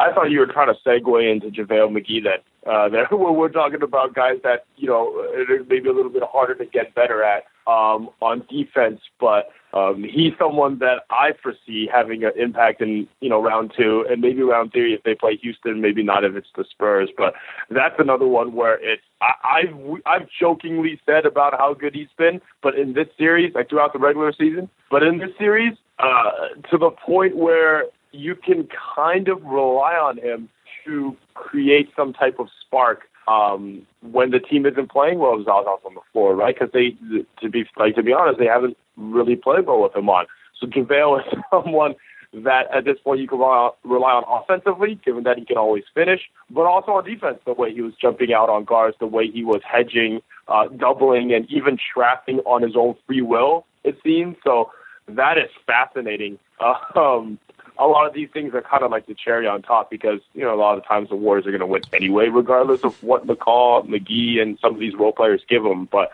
I 0.00 0.14
thought 0.14 0.30
you 0.30 0.38
were 0.38 0.46
trying 0.46 0.74
to 0.74 0.80
segue 0.84 1.30
into 1.30 1.48
JaVale 1.48 1.90
McGee 1.90 2.24
that 2.24 2.42
uh, 2.68 2.88
that 2.88 3.12
we're 3.12 3.50
talking 3.50 3.82
about 3.82 4.14
guys 4.14 4.38
that 4.44 4.64
you 4.76 4.88
know 4.88 5.26
maybe 5.68 5.88
a 5.88 5.92
little 5.92 6.10
bit 6.10 6.22
harder 6.22 6.54
to 6.54 6.64
get 6.64 6.94
better 6.94 7.22
at 7.22 7.44
um, 7.66 8.08
on 8.20 8.42
defense, 8.48 9.00
but 9.20 9.50
um, 9.74 10.02
he's 10.02 10.32
someone 10.38 10.78
that 10.78 11.02
I 11.10 11.32
foresee 11.42 11.88
having 11.92 12.24
an 12.24 12.32
impact 12.36 12.80
in 12.80 13.06
you 13.20 13.28
know 13.28 13.42
round 13.42 13.72
two 13.76 14.06
and 14.08 14.22
maybe 14.22 14.42
round 14.42 14.72
three 14.72 14.94
if 14.94 15.02
they 15.02 15.14
play 15.14 15.36
Houston, 15.36 15.82
maybe 15.82 16.02
not 16.02 16.24
if 16.24 16.34
it's 16.34 16.48
the 16.56 16.64
Spurs, 16.70 17.10
but 17.16 17.34
that's 17.68 17.96
another 17.98 18.26
one 18.26 18.54
where 18.54 18.82
it's 18.82 19.02
I, 19.20 19.34
I've 19.44 20.00
I've 20.06 20.28
jokingly 20.40 20.98
said 21.04 21.26
about 21.26 21.52
how 21.58 21.74
good 21.74 21.94
he's 21.94 22.08
been, 22.16 22.40
but 22.62 22.74
in 22.74 22.94
this 22.94 23.08
series, 23.18 23.54
like 23.54 23.68
throughout 23.68 23.92
the 23.92 23.98
regular 23.98 24.32
season, 24.32 24.70
but 24.90 25.02
in 25.02 25.18
this 25.18 25.30
series, 25.38 25.76
uh, 25.98 26.30
to 26.70 26.78
the 26.78 26.90
point 26.90 27.36
where 27.36 27.84
you 28.12 28.34
can 28.34 28.68
kind 28.96 29.28
of 29.28 29.42
rely 29.42 29.94
on 29.94 30.18
him 30.18 30.48
to 30.84 31.16
create 31.34 31.88
some 31.96 32.12
type 32.12 32.38
of 32.38 32.48
spark 32.64 33.02
um, 33.28 33.86
when 34.02 34.30
the 34.30 34.40
team 34.40 34.66
isn't 34.66 34.90
playing 34.90 35.18
well. 35.18 35.36
Zaza's 35.38 35.80
on 35.84 35.94
the 35.94 36.00
floor, 36.12 36.34
right? 36.34 36.54
Because 36.54 36.72
they, 36.72 36.96
to 37.40 37.48
be 37.48 37.64
like 37.76 37.94
to 37.96 38.02
be 38.02 38.12
honest, 38.12 38.38
they 38.38 38.46
haven't 38.46 38.76
really 38.96 39.36
played 39.36 39.66
well 39.66 39.82
with 39.82 39.94
him 39.94 40.08
on. 40.08 40.26
So 40.58 40.66
JaVale 40.66 41.20
is 41.20 41.38
someone 41.50 41.94
that 42.32 42.66
at 42.74 42.84
this 42.84 42.96
point 43.02 43.20
you 43.20 43.26
can 43.26 43.38
rely 43.38 44.12
on 44.12 44.24
offensively, 44.28 45.00
given 45.04 45.24
that 45.24 45.36
he 45.38 45.44
can 45.44 45.56
always 45.56 45.84
finish, 45.94 46.20
but 46.48 46.62
also 46.62 46.92
on 46.92 47.04
defense, 47.04 47.38
the 47.44 47.52
way 47.52 47.72
he 47.72 47.80
was 47.80 47.92
jumping 48.00 48.32
out 48.32 48.48
on 48.48 48.64
guards, 48.64 48.96
the 49.00 49.06
way 49.06 49.28
he 49.28 49.42
was 49.42 49.60
hedging, 49.64 50.20
uh, 50.46 50.68
doubling, 50.68 51.32
and 51.32 51.50
even 51.50 51.76
trapping 51.92 52.38
on 52.40 52.62
his 52.62 52.76
own 52.76 52.94
free 53.06 53.22
will, 53.22 53.66
it 53.82 53.96
seems. 54.04 54.36
So 54.44 54.70
that 55.08 55.38
is 55.38 55.50
fascinating. 55.66 56.38
Um, 56.94 57.38
a 57.80 57.86
lot 57.86 58.06
of 58.06 58.12
these 58.12 58.28
things 58.30 58.54
are 58.54 58.60
kind 58.60 58.82
of 58.82 58.90
like 58.90 59.06
the 59.06 59.14
cherry 59.14 59.46
on 59.46 59.62
top 59.62 59.90
because 59.90 60.20
you 60.34 60.42
know 60.42 60.54
a 60.54 60.60
lot 60.60 60.76
of 60.76 60.82
the 60.82 60.86
times 60.86 61.08
the 61.08 61.16
Warriors 61.16 61.46
are 61.46 61.50
going 61.50 61.60
to 61.60 61.66
win 61.66 61.82
anyway, 61.92 62.28
regardless 62.28 62.84
of 62.84 63.02
what 63.02 63.26
McCaw, 63.26 63.86
McGee, 63.88 64.40
and 64.40 64.58
some 64.60 64.74
of 64.74 64.80
these 64.80 64.94
role 64.94 65.12
players 65.12 65.42
give 65.48 65.62
them. 65.62 65.86
But 65.90 66.12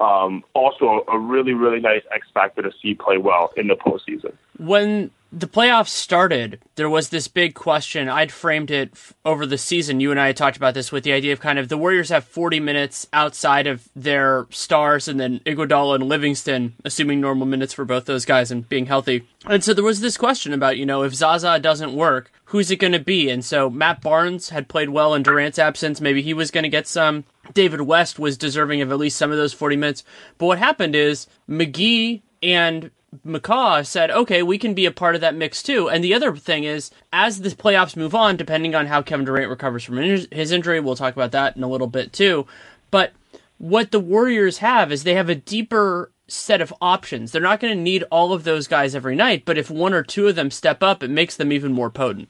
um, 0.00 0.42
also 0.54 1.04
a 1.08 1.18
really 1.18 1.52
really 1.52 1.80
nice 1.80 2.02
X 2.12 2.26
factor 2.32 2.62
to 2.62 2.72
see 2.82 2.94
play 2.94 3.18
well 3.18 3.52
in 3.56 3.68
the 3.68 3.76
postseason. 3.76 4.32
When 4.58 5.10
the 5.32 5.48
playoffs 5.48 5.88
started, 5.88 6.60
there 6.74 6.90
was 6.90 7.08
this 7.08 7.26
big 7.26 7.54
question. 7.54 8.08
I'd 8.08 8.30
framed 8.30 8.70
it 8.70 8.90
f- 8.92 9.14
over 9.24 9.46
the 9.46 9.56
season. 9.56 9.98
You 9.98 10.10
and 10.10 10.20
I 10.20 10.26
had 10.26 10.36
talked 10.36 10.58
about 10.58 10.74
this 10.74 10.92
with 10.92 11.04
the 11.04 11.12
idea 11.12 11.32
of 11.32 11.40
kind 11.40 11.58
of 11.58 11.70
the 11.70 11.78
Warriors 11.78 12.10
have 12.10 12.24
40 12.24 12.60
minutes 12.60 13.06
outside 13.14 13.66
of 13.66 13.88
their 13.96 14.46
stars, 14.50 15.08
and 15.08 15.18
then 15.18 15.40
Iguodala 15.40 15.94
and 15.94 16.04
Livingston, 16.04 16.74
assuming 16.84 17.20
normal 17.20 17.46
minutes 17.46 17.72
for 17.72 17.86
both 17.86 18.04
those 18.04 18.26
guys 18.26 18.50
and 18.50 18.68
being 18.68 18.86
healthy. 18.86 19.26
And 19.46 19.64
so 19.64 19.72
there 19.72 19.82
was 19.82 20.00
this 20.00 20.18
question 20.18 20.52
about, 20.52 20.76
you 20.76 20.84
know, 20.84 21.02
if 21.02 21.14
Zaza 21.14 21.58
doesn't 21.58 21.94
work, 21.94 22.30
who's 22.46 22.70
it 22.70 22.76
going 22.76 22.92
to 22.92 23.00
be? 23.00 23.30
And 23.30 23.42
so 23.42 23.70
Matt 23.70 24.02
Barnes 24.02 24.50
had 24.50 24.68
played 24.68 24.90
well 24.90 25.14
in 25.14 25.22
Durant's 25.22 25.58
absence. 25.58 26.00
Maybe 26.00 26.20
he 26.20 26.34
was 26.34 26.50
going 26.50 26.64
to 26.64 26.68
get 26.68 26.86
some. 26.86 27.24
David 27.54 27.80
West 27.80 28.18
was 28.18 28.36
deserving 28.36 28.82
of 28.82 28.92
at 28.92 28.98
least 28.98 29.16
some 29.16 29.30
of 29.30 29.38
those 29.38 29.54
40 29.54 29.76
minutes. 29.76 30.04
But 30.36 30.46
what 30.46 30.58
happened 30.58 30.94
is 30.94 31.26
McGee 31.48 32.20
and 32.42 32.90
McCaw 33.26 33.86
said, 33.86 34.10
okay, 34.10 34.42
we 34.42 34.56
can 34.56 34.72
be 34.72 34.86
a 34.86 34.90
part 34.90 35.14
of 35.14 35.20
that 35.20 35.34
mix 35.34 35.62
too. 35.62 35.88
And 35.88 36.02
the 36.02 36.14
other 36.14 36.34
thing 36.34 36.64
is, 36.64 36.90
as 37.12 37.40
the 37.40 37.50
playoffs 37.50 37.96
move 37.96 38.14
on, 38.14 38.36
depending 38.36 38.74
on 38.74 38.86
how 38.86 39.02
Kevin 39.02 39.26
Durant 39.26 39.50
recovers 39.50 39.84
from 39.84 39.98
his 39.98 40.52
injury, 40.52 40.80
we'll 40.80 40.96
talk 40.96 41.14
about 41.14 41.32
that 41.32 41.56
in 41.56 41.62
a 41.62 41.68
little 41.68 41.86
bit 41.86 42.12
too. 42.12 42.46
But 42.90 43.12
what 43.58 43.90
the 43.90 44.00
Warriors 44.00 44.58
have 44.58 44.90
is 44.90 45.04
they 45.04 45.14
have 45.14 45.28
a 45.28 45.34
deeper 45.34 46.10
set 46.26 46.62
of 46.62 46.72
options. 46.80 47.30
They're 47.32 47.42
not 47.42 47.60
going 47.60 47.76
to 47.76 47.82
need 47.82 48.04
all 48.10 48.32
of 48.32 48.44
those 48.44 48.66
guys 48.66 48.94
every 48.94 49.14
night, 49.14 49.44
but 49.44 49.58
if 49.58 49.70
one 49.70 49.92
or 49.92 50.02
two 50.02 50.28
of 50.28 50.34
them 50.34 50.50
step 50.50 50.82
up, 50.82 51.02
it 51.02 51.10
makes 51.10 51.36
them 51.36 51.52
even 51.52 51.72
more 51.72 51.90
potent. 51.90 52.28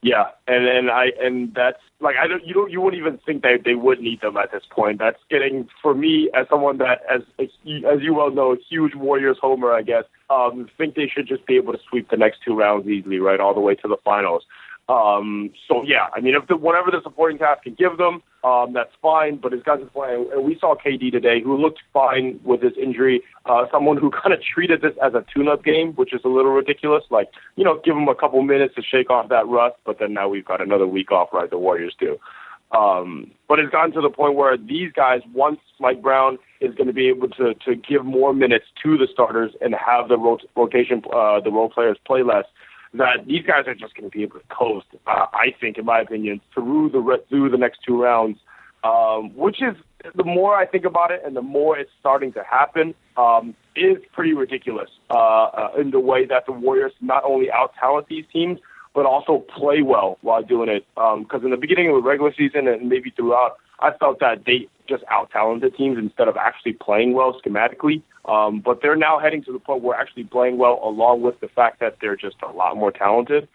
Yeah, 0.00 0.26
and 0.46 0.66
and 0.66 0.90
I 0.90 1.06
and 1.20 1.52
that's 1.54 1.80
like 2.00 2.14
I 2.22 2.28
don't 2.28 2.46
you 2.46 2.54
don't 2.54 2.70
you 2.70 2.80
wouldn't 2.80 3.00
even 3.00 3.18
think 3.26 3.42
that 3.42 3.62
they 3.64 3.74
would 3.74 4.00
need 4.00 4.20
them 4.20 4.36
at 4.36 4.52
this 4.52 4.62
point. 4.70 5.00
That's 5.00 5.18
getting 5.28 5.68
for 5.82 5.92
me 5.92 6.30
as 6.38 6.46
someone 6.48 6.78
that 6.78 7.00
as 7.12 7.22
as 7.40 8.00
you 8.00 8.14
well 8.14 8.30
know, 8.30 8.56
huge 8.70 8.94
Warriors 8.94 9.38
homer, 9.40 9.72
I 9.72 9.82
guess. 9.82 10.04
Um, 10.30 10.68
think 10.78 10.94
they 10.94 11.10
should 11.12 11.26
just 11.26 11.46
be 11.46 11.56
able 11.56 11.72
to 11.72 11.80
sweep 11.88 12.10
the 12.10 12.16
next 12.16 12.40
two 12.44 12.54
rounds 12.54 12.86
easily, 12.86 13.18
right, 13.18 13.40
all 13.40 13.54
the 13.54 13.60
way 13.60 13.74
to 13.74 13.88
the 13.88 13.96
finals. 14.04 14.44
Um, 14.88 15.50
so 15.68 15.82
yeah, 15.84 16.08
I 16.14 16.20
mean, 16.20 16.34
if 16.34 16.48
the, 16.48 16.56
whatever 16.56 16.90
the 16.90 17.02
supporting 17.02 17.36
cast 17.36 17.62
can 17.62 17.74
give 17.74 17.98
them, 17.98 18.22
um, 18.42 18.72
that's 18.72 18.92
fine. 19.02 19.36
But 19.36 19.52
as 19.52 19.62
guys 19.62 19.80
are 19.82 19.86
playing, 19.86 20.30
and 20.32 20.44
we 20.44 20.58
saw 20.58 20.74
KD 20.74 21.12
today, 21.12 21.42
who 21.42 21.56
looked 21.58 21.80
fine 21.92 22.40
with 22.42 22.62
his 22.62 22.72
injury. 22.80 23.22
Uh, 23.44 23.66
someone 23.70 23.98
who 23.98 24.10
kind 24.22 24.32
of 24.32 24.40
treated 24.42 24.80
this 24.80 24.94
as 25.02 25.12
a 25.12 25.24
tune-up 25.34 25.62
game, 25.62 25.92
which 25.94 26.14
is 26.14 26.22
a 26.24 26.28
little 26.28 26.52
ridiculous. 26.52 27.04
Like, 27.10 27.28
you 27.56 27.64
know, 27.64 27.80
give 27.84 27.96
him 27.96 28.08
a 28.08 28.14
couple 28.14 28.40
minutes 28.42 28.74
to 28.76 28.82
shake 28.82 29.10
off 29.10 29.28
that 29.28 29.46
rust, 29.46 29.76
but 29.84 29.98
then 29.98 30.14
now 30.14 30.28
we've 30.28 30.44
got 30.44 30.62
another 30.62 30.86
week 30.86 31.12
off, 31.12 31.28
right? 31.32 31.50
The 31.50 31.58
Warriors 31.58 31.94
do. 31.98 32.18
Um, 32.72 33.30
but 33.48 33.58
it's 33.58 33.70
gotten 33.70 33.92
to 33.92 34.00
the 34.00 34.10
point 34.10 34.34
where 34.34 34.56
these 34.56 34.92
guys, 34.92 35.20
once 35.32 35.60
Mike 35.80 36.02
Brown 36.02 36.38
is 36.60 36.74
going 36.74 36.86
to 36.86 36.92
be 36.92 37.08
able 37.08 37.28
to 37.30 37.54
to 37.54 37.74
give 37.74 38.04
more 38.04 38.34
minutes 38.34 38.66
to 38.82 38.98
the 38.98 39.08
starters 39.10 39.52
and 39.60 39.74
have 39.74 40.08
the 40.08 40.18
rot- 40.18 40.44
rotation, 40.54 41.02
uh, 41.12 41.40
the 41.40 41.50
role 41.50 41.70
players 41.70 41.96
play 42.06 42.22
less 42.22 42.44
that 42.94 43.26
these 43.26 43.44
guys 43.44 43.66
are 43.66 43.74
just 43.74 43.94
going 43.94 44.10
to 44.10 44.16
be 44.16 44.22
able 44.22 44.38
to 44.40 44.46
coast. 44.48 44.86
Uh, 45.06 45.26
I 45.32 45.54
think, 45.60 45.78
in 45.78 45.84
my 45.84 46.00
opinion, 46.00 46.40
through 46.54 46.90
the 46.90 47.00
re- 47.00 47.22
through 47.28 47.50
the 47.50 47.58
next 47.58 47.80
two 47.86 48.02
rounds, 48.02 48.38
um, 48.84 49.34
which 49.34 49.62
is 49.62 49.76
the 50.14 50.24
more 50.24 50.54
I 50.54 50.66
think 50.66 50.84
about 50.84 51.10
it 51.10 51.22
and 51.24 51.36
the 51.36 51.42
more 51.42 51.78
it's 51.78 51.90
starting 52.00 52.32
to 52.32 52.42
happen, 52.42 52.94
um, 53.16 53.54
is 53.76 53.98
pretty 54.12 54.32
ridiculous 54.32 54.90
uh, 55.10 55.14
uh, 55.14 55.72
in 55.78 55.90
the 55.90 56.00
way 56.00 56.26
that 56.26 56.46
the 56.46 56.52
Warriors 56.52 56.92
not 57.00 57.24
only 57.24 57.50
out 57.50 57.72
talent 57.78 58.06
these 58.08 58.24
teams, 58.32 58.58
but 58.94 59.06
also 59.06 59.44
play 59.56 59.82
well 59.82 60.18
while 60.22 60.42
doing 60.42 60.68
it. 60.68 60.84
Because 60.94 61.40
um, 61.40 61.44
in 61.44 61.50
the 61.50 61.56
beginning 61.56 61.88
of 61.88 61.96
the 61.96 62.08
regular 62.08 62.32
season 62.36 62.66
and 62.68 62.88
maybe 62.88 63.10
throughout, 63.10 63.56
I 63.80 63.92
felt 63.92 64.20
that 64.20 64.44
they 64.46 64.68
just 64.88 65.04
out 65.10 65.30
talented 65.30 65.76
teams 65.76 65.98
instead 65.98 66.28
of 66.28 66.36
actually 66.36 66.72
playing 66.72 67.12
well 67.12 67.38
schematically. 67.40 68.02
Um, 68.28 68.60
but 68.60 68.82
they're 68.82 68.96
now 68.96 69.18
heading 69.18 69.42
to 69.44 69.52
the 69.52 69.58
point 69.58 69.82
where 69.82 69.98
actually 69.98 70.24
playing 70.24 70.58
well, 70.58 70.78
along 70.84 71.22
with 71.22 71.40
the 71.40 71.48
fact 71.48 71.80
that 71.80 71.96
they're 72.00 72.16
just 72.16 72.36
a 72.42 72.52
lot 72.52 72.76
more 72.76 72.92
talented 72.92 73.48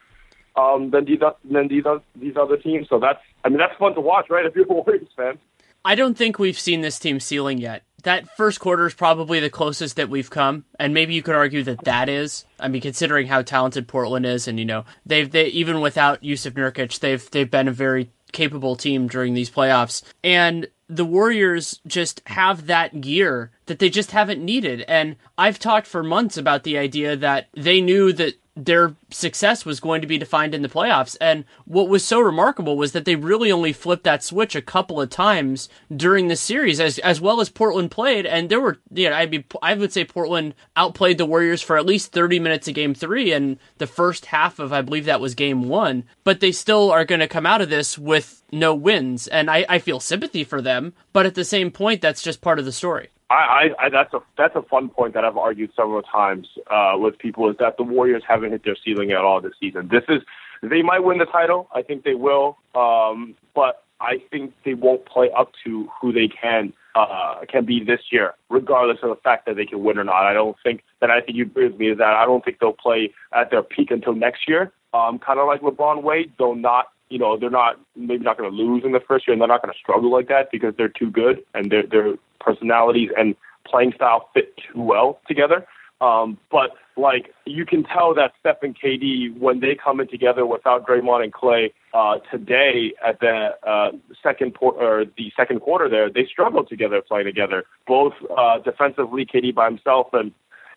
um, 0.56 0.90
than 0.90 1.06
these 1.06 1.20
than 1.50 1.68
these 1.68 1.84
these 2.16 2.36
other 2.36 2.58
teams. 2.58 2.88
So 2.90 3.00
that's 3.00 3.20
I 3.44 3.50
mean 3.50 3.60
that's 3.60 3.78
fun 3.78 3.94
to 3.96 4.02
watch, 4.02 4.30
right? 4.30 4.46
If 4.54 4.56
you're 4.56 4.66
a 4.66 4.74
Warriors 4.74 5.08
fan. 5.16 5.38
I 5.86 5.96
don't 5.96 6.18
think 6.18 6.40
we've 6.40 6.58
seen 6.58 6.82
this 6.82 6.98
team 6.98 7.20
ceiling 7.20 7.58
yet. 7.58 7.84
That 8.04 8.36
first 8.36 8.60
quarter 8.60 8.86
is 8.88 8.94
probably 8.94 9.40
the 9.40 9.50
closest 9.50 9.96
that 9.98 10.10
we've 10.10 10.30
come, 10.30 10.66
and 10.80 10.94
maybe 10.94 11.14
you 11.14 11.22
could 11.22 11.36
argue 11.36 11.64
that 11.64 11.84
that 11.86 12.10
is. 12.10 12.46
I 12.60 12.68
mean, 12.68 12.82
considering 12.82 13.28
how 13.28 13.42
talented 13.42 13.88
Portland 13.88 14.26
is, 14.26 14.48
and 14.48 14.60
you 14.60 14.66
know 14.66 14.86
they've 15.06 15.30
they 15.30 15.46
even 15.48 15.82
without 15.82 16.22
Jusuf 16.22 16.54
Nurkic, 16.54 17.00
they've 17.00 17.30
they've 17.32 17.50
been 17.50 17.68
a 17.68 17.74
very 17.74 18.12
capable 18.32 18.76
team 18.76 19.08
during 19.08 19.34
these 19.34 19.50
playoffs, 19.50 20.04
and 20.24 20.68
the 20.88 21.06
Warriors 21.06 21.80
just 21.88 22.22
have 22.28 22.68
that 22.68 23.02
gear 23.02 23.52
that 23.66 23.80
they 23.80 23.90
just 23.90 24.12
haven't 24.12 24.44
needed. 24.44 24.82
And 24.82 25.16
I've 25.38 25.60
talked 25.60 25.88
for 25.88 26.04
months 26.04 26.38
about 26.38 26.64
the 26.64 26.78
idea 26.78 27.16
that 27.16 27.48
they 27.54 27.82
knew 27.82 28.14
that 28.14 28.36
their 28.56 28.96
success 29.10 29.66
was 29.66 29.80
going 29.80 30.02
to 30.02 30.08
be 30.08 30.18
defined 30.18 30.54
in 30.54 30.62
the 30.62 30.70
playoffs. 30.70 31.18
And 31.20 31.46
what 31.66 31.90
was 31.90 32.06
so 32.06 32.20
remarkable 32.20 32.78
was 32.78 32.92
that 32.92 33.06
they 33.06 33.16
really 33.16 33.52
only 33.52 33.74
flipped 33.74 34.04
that 34.04 34.24
switch 34.24 34.56
a 34.56 34.62
couple 34.62 35.02
of 35.02 35.10
times 35.10 35.70
during 35.96 36.28
the 36.28 36.36
series, 36.36 36.80
as 36.80 37.00
as 37.00 37.20
well 37.20 37.42
as 37.42 37.50
Portland 37.50 37.90
played. 37.90 38.26
And 38.26 38.50
there 38.50 38.62
were, 38.62 38.80
you 38.92 39.10
know, 39.10 39.16
I 39.16 39.26
mean, 39.26 39.44
I 39.62 39.74
would 39.74 39.92
say 39.92 40.06
Portland 40.06 40.54
outplayed 40.76 41.18
the 41.18 41.26
Warriors 41.26 41.62
for 41.62 41.78
at 41.78 41.86
least 41.86 42.12
thirty 42.12 42.40
minutes 42.40 42.68
of 42.68 42.76
Game 42.76 42.94
Three 42.94 43.32
and 43.32 43.58
the 43.80 43.88
first 43.88 44.28
half 44.28 44.60
of, 44.60 44.72
I 44.72 44.82
believe 44.82 45.06
that 45.06 45.22
was 45.22 45.34
Game 45.36 45.68
One. 45.68 46.04
But 46.24 46.40
they 46.40 46.52
still 46.52 46.92
are 46.92 47.06
going 47.06 47.22
to 47.22 47.28
come 47.28 47.46
out 47.46 47.62
of 47.62 47.70
this 47.70 47.98
with 47.98 48.44
no 48.52 48.76
wins, 48.76 49.28
and 49.28 49.50
I, 49.50 49.66
I 49.68 49.80
feel 49.80 50.00
sympathy 50.00 50.44
for 50.44 50.62
them. 50.62 50.94
But 51.12 51.26
at 51.26 51.34
the 51.34 51.44
same 51.44 51.72
point, 51.72 52.02
that's 52.02 52.22
just 52.22 52.42
part 52.42 52.60
of 52.60 52.66
the 52.66 52.72
story. 52.72 53.10
I, 53.34 53.70
I, 53.80 53.90
that's 53.90 54.14
a 54.14 54.20
that's 54.38 54.56
a 54.56 54.62
fun 54.62 54.90
point 54.90 55.14
that 55.14 55.26
I've 55.26 55.38
argued 55.38 55.72
several 55.76 56.02
times 56.02 56.48
uh, 56.70 56.94
with 56.96 57.18
people 57.18 57.50
is 57.50 57.58
that 57.60 57.78
the 57.78 57.84
Warriors 57.84 58.24
haven't 58.28 58.52
hit 58.52 58.64
their 58.64 58.78
ceiling 58.84 59.12
at 59.12 59.18
all 59.18 59.42
this 59.42 59.54
season. 59.60 59.90
This 59.92 60.04
is 60.10 60.22
they 60.62 60.82
might 60.82 61.00
win 61.00 61.18
the 61.18 61.26
title. 61.26 61.68
I 61.74 61.82
think 61.82 62.04
they 62.04 62.14
will, 62.14 62.58
um, 62.76 63.36
but 63.54 63.84
I 64.00 64.22
think 64.32 64.54
they 64.66 64.74
won't 64.74 65.06
play 65.06 65.30
up 65.36 65.52
to 65.64 65.90
who 66.00 66.12
they 66.12 66.28
can 66.28 66.74
uh, 66.96 67.42
can 67.50 67.66
be 67.66 67.84
this 67.84 68.02
year, 68.12 68.34
regardless 68.50 69.00
of 69.02 69.10
the 69.10 69.16
fact 69.24 69.46
that 69.46 69.56
they 69.56 69.66
can 69.66 69.84
win 69.84 69.98
or 69.98 70.04
not. 70.04 70.26
I 70.26 70.34
don't 70.34 70.58
think 70.64 70.84
that 71.02 71.10
I 71.10 71.22
think 71.22 71.38
you 71.38 71.46
agree 71.46 71.68
with 71.68 71.80
me 71.80 71.94
that 71.94 72.14
I 72.14 72.26
don't 72.26 72.44
think 72.44 72.60
they'll 72.60 72.74
play 72.74 73.14
at 73.34 73.50
their 73.52 73.64
peak 73.64 73.92
until 73.92 74.14
next 74.14 74.48
year. 74.48 74.72
Um, 74.94 75.18
kind 75.18 75.40
of 75.40 75.48
like 75.48 75.62
LeBron 75.62 76.04
Wade, 76.04 76.34
though 76.38 76.54
not 76.54 76.90
you 77.14 77.20
know 77.20 77.38
they're 77.38 77.52
not 77.52 77.80
maybe 77.96 78.24
not 78.24 78.38
going 78.40 78.50
to 78.50 78.56
lose 78.56 78.84
in 78.84 78.92
the 78.92 79.00
first 79.00 79.28
year, 79.28 79.34
and 79.34 79.42
they're 79.42 79.48
not 79.48 79.62
going 79.62 79.72
to 79.72 79.80
struggle 79.80 80.12
like 80.12 80.28
that 80.30 80.50
because 80.52 80.74
they're 80.78 80.90
too 80.90 81.12
good 81.12 81.44
and 81.54 81.72
their 81.72 81.84
their 81.86 82.16
personalities 82.40 83.12
and 83.16 83.36
playing 83.66 83.94
style 83.94 84.30
fit 84.34 84.58
too 84.58 84.82
well 84.82 85.20
together. 85.28 85.66
Um, 86.02 86.40
but 86.52 86.72
like 86.98 87.34
you 87.46 87.66
can 87.66 87.84
tell 87.84 88.16
that 88.16 88.34
Steph 88.40 88.64
and 88.64 88.76
KD 88.78 89.38
when 89.38 89.60
they 89.60 89.76
come 89.76 90.00
in 90.00 90.08
together 90.08 90.44
without 90.46 90.88
Draymond 90.88 91.24
and 91.24 91.32
Clay 91.32 91.72
uh, 91.94 92.16
today 92.32 92.94
at 93.08 93.20
the 93.20 93.52
uh, 93.66 93.92
second 94.22 94.56
por- 94.56 94.74
or 94.74 95.06
the 95.06 95.32
second 95.38 95.62
quarter 95.62 95.88
there, 95.88 96.10
they 96.10 96.26
struggled 96.26 96.68
together 96.68 97.02
playing 97.08 97.28
together. 97.28 97.64
Both 97.86 98.14
uh, 98.36 98.58
defensively, 98.60 99.26
KD 99.26 99.54
by 99.54 99.66
himself 99.66 100.08
and 100.14 100.32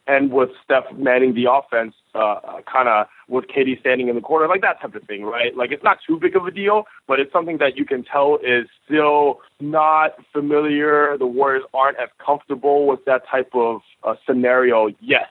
and 0.07 0.31
with 0.31 0.51
Steph 0.65 0.85
manning 0.97 1.35
the 1.35 1.51
offense, 1.51 1.95
uh, 2.15 2.61
kind 2.71 2.89
of 2.89 3.07
with 3.29 3.47
KD 3.47 3.81
standing 3.81 4.09
in 4.09 4.15
the 4.15 4.21
corner, 4.21 4.47
like 4.47 4.61
that 4.61 4.81
type 4.81 4.95
of 4.95 5.03
thing, 5.05 5.25
right? 5.25 5.57
Like 5.57 5.73
it's 5.73 5.83
not 5.83 5.99
too 6.07 6.19
big 6.19 6.37
of 6.37 6.47
a 6.47 6.51
deal, 6.51 6.85
but 7.09 7.19
it's 7.19 7.33
something 7.33 7.59
that 7.59 7.77
you 7.77 7.85
can 7.85 8.05
tell 8.05 8.39
is 8.43 8.67
still 8.85 9.41
not 9.61 10.13
familiar. 10.33 11.17
The 11.19 11.27
Warriors 11.27 11.65
aren't 11.75 11.99
as 11.99 12.09
comfortable 12.25 12.87
with 12.87 13.05
that 13.07 13.23
type 13.29 13.51
of 13.55 13.81
uh, 14.05 14.15
scenario 14.27 14.89
yet. 15.01 15.31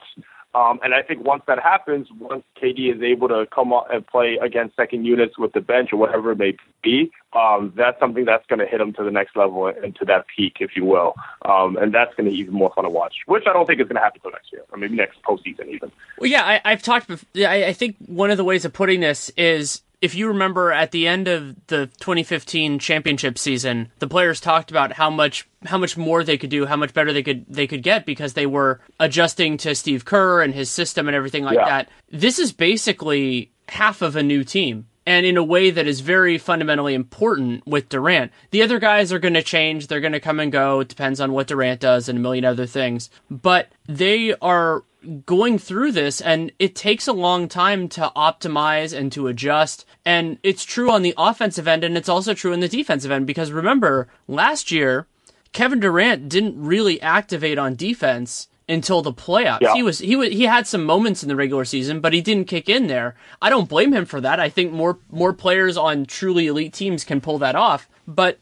Um, 0.56 0.80
and 0.82 0.94
I 0.94 1.02
think 1.02 1.26
once 1.26 1.44
that 1.48 1.60
happens, 1.60 2.08
once 2.18 2.46
KD 2.62 2.96
is 2.96 3.02
able 3.02 3.28
to 3.28 3.46
come 3.54 3.74
up 3.74 3.88
and 3.92 4.08
play 4.08 4.40
against 4.42 4.78
second 4.78 5.04
units 5.04 5.38
with 5.38 5.52
the 5.52 5.60
bench 5.60 5.92
or 5.92 5.98
whatever 5.98 6.32
it 6.32 6.38
may 6.38 6.56
be, 6.82 7.12
um, 7.34 7.74
that's 7.76 8.00
something 8.00 8.24
that's 8.24 8.46
going 8.48 8.60
to 8.60 8.66
hit 8.66 8.80
him 8.80 8.94
to 8.94 9.04
the 9.04 9.12
next 9.12 9.36
level 9.36 9.68
and 9.68 9.94
to 9.98 10.06
that 10.06 10.26
peak, 10.34 10.58
if 10.62 10.72
you 10.78 10.86
will. 10.86 11.14
Um, 11.42 11.76
and 11.76 11.94
that's 11.94 12.16
going 12.16 12.24
to 12.26 12.32
be 12.32 12.38
even 12.38 12.54
more 12.54 12.72
fun 12.74 12.86
to 12.86 12.90
watch, 12.90 13.16
which 13.26 13.44
I 13.46 13.52
don't 13.52 13.66
think 13.66 13.82
is 13.82 13.88
going 13.88 13.98
to 13.98 14.02
happen 14.02 14.22
until 14.24 14.32
next 14.32 14.54
year, 14.54 14.64
or 14.72 14.78
maybe 14.78 14.96
next 14.96 15.22
postseason 15.24 15.68
even. 15.68 15.92
Well, 16.20 16.32
yeah, 16.32 16.46
I, 16.46 16.62
I've 16.64 16.82
talked. 16.82 17.08
Before, 17.08 17.28
I, 17.46 17.66
I 17.66 17.74
think 17.74 17.98
one 18.06 18.32
of 18.32 18.38
the 18.38 18.46
ways 18.46 18.64
of 18.64 18.72
putting 18.72 19.02
this 19.02 19.30
is 19.36 19.82
if 20.02 20.16
you 20.16 20.28
remember 20.28 20.72
at 20.72 20.92
the 20.92 21.08
end 21.08 21.28
of 21.28 21.56
the 21.68 21.88
2015 22.00 22.80
championship 22.80 23.38
season, 23.38 23.92
the 24.00 24.08
players 24.08 24.40
talked 24.40 24.72
about 24.72 24.94
how 24.94 25.10
much 25.10 25.48
how 25.66 25.78
much 25.78 25.98
more 25.98 26.24
they 26.24 26.38
could 26.38 26.50
do, 26.50 26.66
how 26.66 26.76
much 26.76 26.94
better 26.94 27.14
they 27.14 27.24
could 27.24 27.46
they 27.48 27.68
could 27.68 27.84
get 27.84 28.06
because 28.06 28.34
they 28.34 28.46
were 28.46 28.80
adjusting 29.00 29.58
to 29.58 29.76
Steve 29.76 30.06
Kerr 30.06 30.42
and 30.42 30.54
his 30.54 30.70
system 30.70 31.08
and 31.08 31.16
everything 31.16 31.44
like 31.44 31.58
yeah. 31.58 31.66
that. 31.66 31.90
This 32.12 32.40
is 32.40 32.52
basically 32.52 33.52
half 33.68 34.02
of 34.02 34.16
a 34.16 34.24
new 34.24 34.44
team 34.44 34.88
and 35.06 35.26
in 35.26 35.38
a 35.38 35.44
way 35.44 35.70
that 35.70 35.88
is 35.88 36.00
very 36.00 36.38
fundamentally 36.38 36.94
important 36.94 37.66
with 37.68 37.90
Durant. 37.90 38.32
The 38.52 38.64
other 38.64 38.80
guys 38.80 39.14
are 39.14 39.20
going 39.20 39.36
to 39.36 39.44
change, 39.44 39.88
they're 39.88 40.02
going 40.02 40.14
to 40.14 40.20
come 40.20 40.40
and 40.40 40.52
go. 40.52 40.80
It 40.80 40.88
depends 40.88 41.22
on 41.22 41.32
what 41.32 41.48
Durant 41.48 41.80
does 41.80 42.10
and 42.10 42.18
a 42.18 42.22
million 42.22 42.46
other 42.46 42.66
things. 42.66 43.10
But 43.30 43.70
they 43.88 44.34
are 44.42 44.84
going 45.26 45.58
through 45.58 45.92
this 45.92 46.22
and 46.22 46.52
it 46.60 46.76
takes 46.76 47.08
a 47.08 47.14
long 47.14 47.48
time 47.48 47.88
to 47.90 48.12
optimize 48.16 48.98
and 48.98 49.12
to 49.12 49.28
adjust. 49.28 49.86
And 50.06 50.38
it's 50.44 50.64
true 50.64 50.92
on 50.92 51.02
the 51.02 51.14
offensive 51.18 51.68
end 51.68 51.84
and 51.84 51.98
it's 51.98 52.10
also 52.10 52.34
true 52.34 52.54
in 52.54 52.60
the 52.60 52.68
defensive 52.68 53.12
end 53.12 53.28
because 53.28 53.52
remember, 53.52 54.08
last 54.28 54.72
year, 54.72 55.08
Kevin 55.54 55.80
Durant 55.80 56.28
didn't 56.28 56.62
really 56.62 57.02
activate 57.02 57.58
on 57.58 57.76
defense 57.76 58.48
until 58.68 59.02
the 59.02 59.14
playoffs. 59.14 59.62
Yeah. 59.62 59.74
He 59.74 59.84
was 59.84 60.00
he 60.00 60.16
was 60.16 60.30
he 60.30 60.44
had 60.44 60.68
some 60.68 60.84
moments 60.84 61.24
in 61.24 61.30
the 61.30 61.36
regular 61.36 61.66
season, 61.66 62.00
but 62.00 62.14
he 62.14 62.22
didn't 62.22 62.48
kick 62.48 62.68
in 62.68 62.88
there. 62.88 63.16
I 63.42 63.50
don't 63.50 63.70
blame 63.70 63.94
him 63.94 64.06
for 64.06 64.20
that. 64.22 64.40
I 64.40 64.50
think 64.50 64.72
more 64.72 65.00
more 65.10 65.34
players 65.34 65.78
on 65.78 66.06
truly 66.06 66.48
elite 66.48 66.74
teams 66.74 67.04
can 67.04 67.22
pull 67.22 67.38
that 67.40 67.56
off, 67.56 67.88
but 68.08 68.40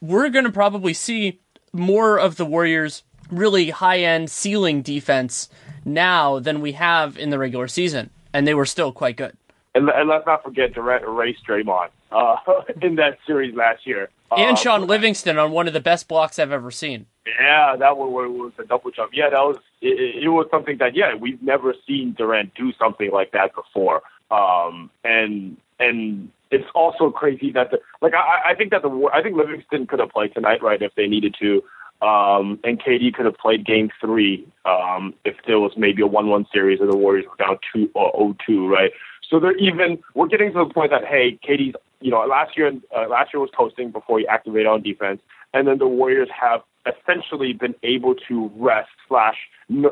we're 0.00 0.28
going 0.28 0.44
to 0.44 0.52
probably 0.52 0.94
see 0.94 1.40
more 1.72 2.18
of 2.18 2.36
the 2.36 2.46
Warriors 2.46 3.02
really 3.30 3.70
high-end 3.70 4.30
ceiling 4.30 4.82
defense 4.82 5.48
now 5.88 6.38
than 6.38 6.60
we 6.60 6.72
have 6.72 7.18
in 7.18 7.30
the 7.30 7.38
regular 7.38 7.68
season, 7.68 8.10
and 8.32 8.46
they 8.46 8.54
were 8.54 8.66
still 8.66 8.92
quite 8.92 9.16
good. 9.16 9.36
And, 9.74 9.88
and 9.88 10.08
let's 10.08 10.26
not 10.26 10.42
forget 10.42 10.74
Durant 10.74 11.04
erased 11.04 11.46
Draymond 11.46 11.90
uh, 12.10 12.36
in 12.82 12.96
that 12.96 13.18
series 13.26 13.54
last 13.54 13.86
year. 13.86 14.10
And 14.36 14.52
uh, 14.52 14.56
Shaun 14.56 14.86
Livingston 14.86 15.38
on 15.38 15.52
one 15.52 15.66
of 15.66 15.72
the 15.72 15.80
best 15.80 16.08
blocks 16.08 16.38
I've 16.38 16.52
ever 16.52 16.70
seen. 16.70 17.06
Yeah, 17.26 17.76
that 17.76 17.96
one 17.96 18.12
was 18.12 18.52
a 18.58 18.64
double 18.64 18.90
jump. 18.90 19.12
Yeah, 19.14 19.30
that 19.30 19.40
was 19.40 19.56
it, 19.80 20.24
it 20.24 20.28
was 20.28 20.46
something 20.50 20.78
that 20.78 20.94
yeah 20.94 21.14
we've 21.14 21.42
never 21.42 21.74
seen 21.86 22.14
Durant 22.16 22.54
do 22.54 22.72
something 22.78 23.10
like 23.10 23.32
that 23.32 23.54
before. 23.54 24.02
Um, 24.30 24.90
and 25.04 25.56
and 25.78 26.30
it's 26.50 26.68
also 26.74 27.10
crazy 27.10 27.52
that 27.52 27.70
the 27.70 27.80
like 28.00 28.14
I, 28.14 28.50
I 28.50 28.54
think 28.54 28.70
that 28.70 28.82
the 28.82 29.10
I 29.12 29.22
think 29.22 29.36
Livingston 29.36 29.86
could 29.86 30.00
have 30.00 30.10
played 30.10 30.34
tonight 30.34 30.62
right 30.62 30.80
if 30.80 30.94
they 30.94 31.06
needed 31.06 31.34
to. 31.40 31.62
Um, 32.00 32.60
and 32.62 32.80
KD 32.80 33.12
could 33.12 33.24
have 33.24 33.36
played 33.36 33.66
game 33.66 33.90
three 34.00 34.46
um, 34.64 35.14
if 35.24 35.36
there 35.46 35.58
was 35.58 35.72
maybe 35.76 36.02
a 36.02 36.06
1 36.06 36.28
1 36.28 36.46
series 36.52 36.80
and 36.80 36.90
the 36.90 36.96
Warriors 36.96 37.26
were 37.28 37.44
down 37.44 37.58
2 37.74 37.90
or 37.94 38.14
uh, 38.14 38.18
0 38.18 38.36
2, 38.46 38.68
right? 38.68 38.92
So 39.28 39.40
they're 39.40 39.56
even, 39.56 39.98
we're 40.14 40.28
getting 40.28 40.52
to 40.52 40.64
the 40.64 40.72
point 40.72 40.90
that, 40.90 41.04
hey, 41.04 41.38
KD's, 41.46 41.74
you 42.00 42.10
know, 42.10 42.20
last 42.20 42.56
year, 42.56 42.72
uh, 42.96 43.08
last 43.08 43.34
year 43.34 43.40
was 43.40 43.50
coasting 43.56 43.90
before 43.90 44.20
he 44.20 44.26
activated 44.28 44.68
on 44.68 44.82
defense. 44.82 45.20
And 45.52 45.66
then 45.66 45.78
the 45.78 45.88
Warriors 45.88 46.28
have 46.38 46.60
essentially 46.86 47.52
been 47.52 47.74
able 47.82 48.14
to 48.28 48.50
rest 48.56 48.90
slash 49.08 49.36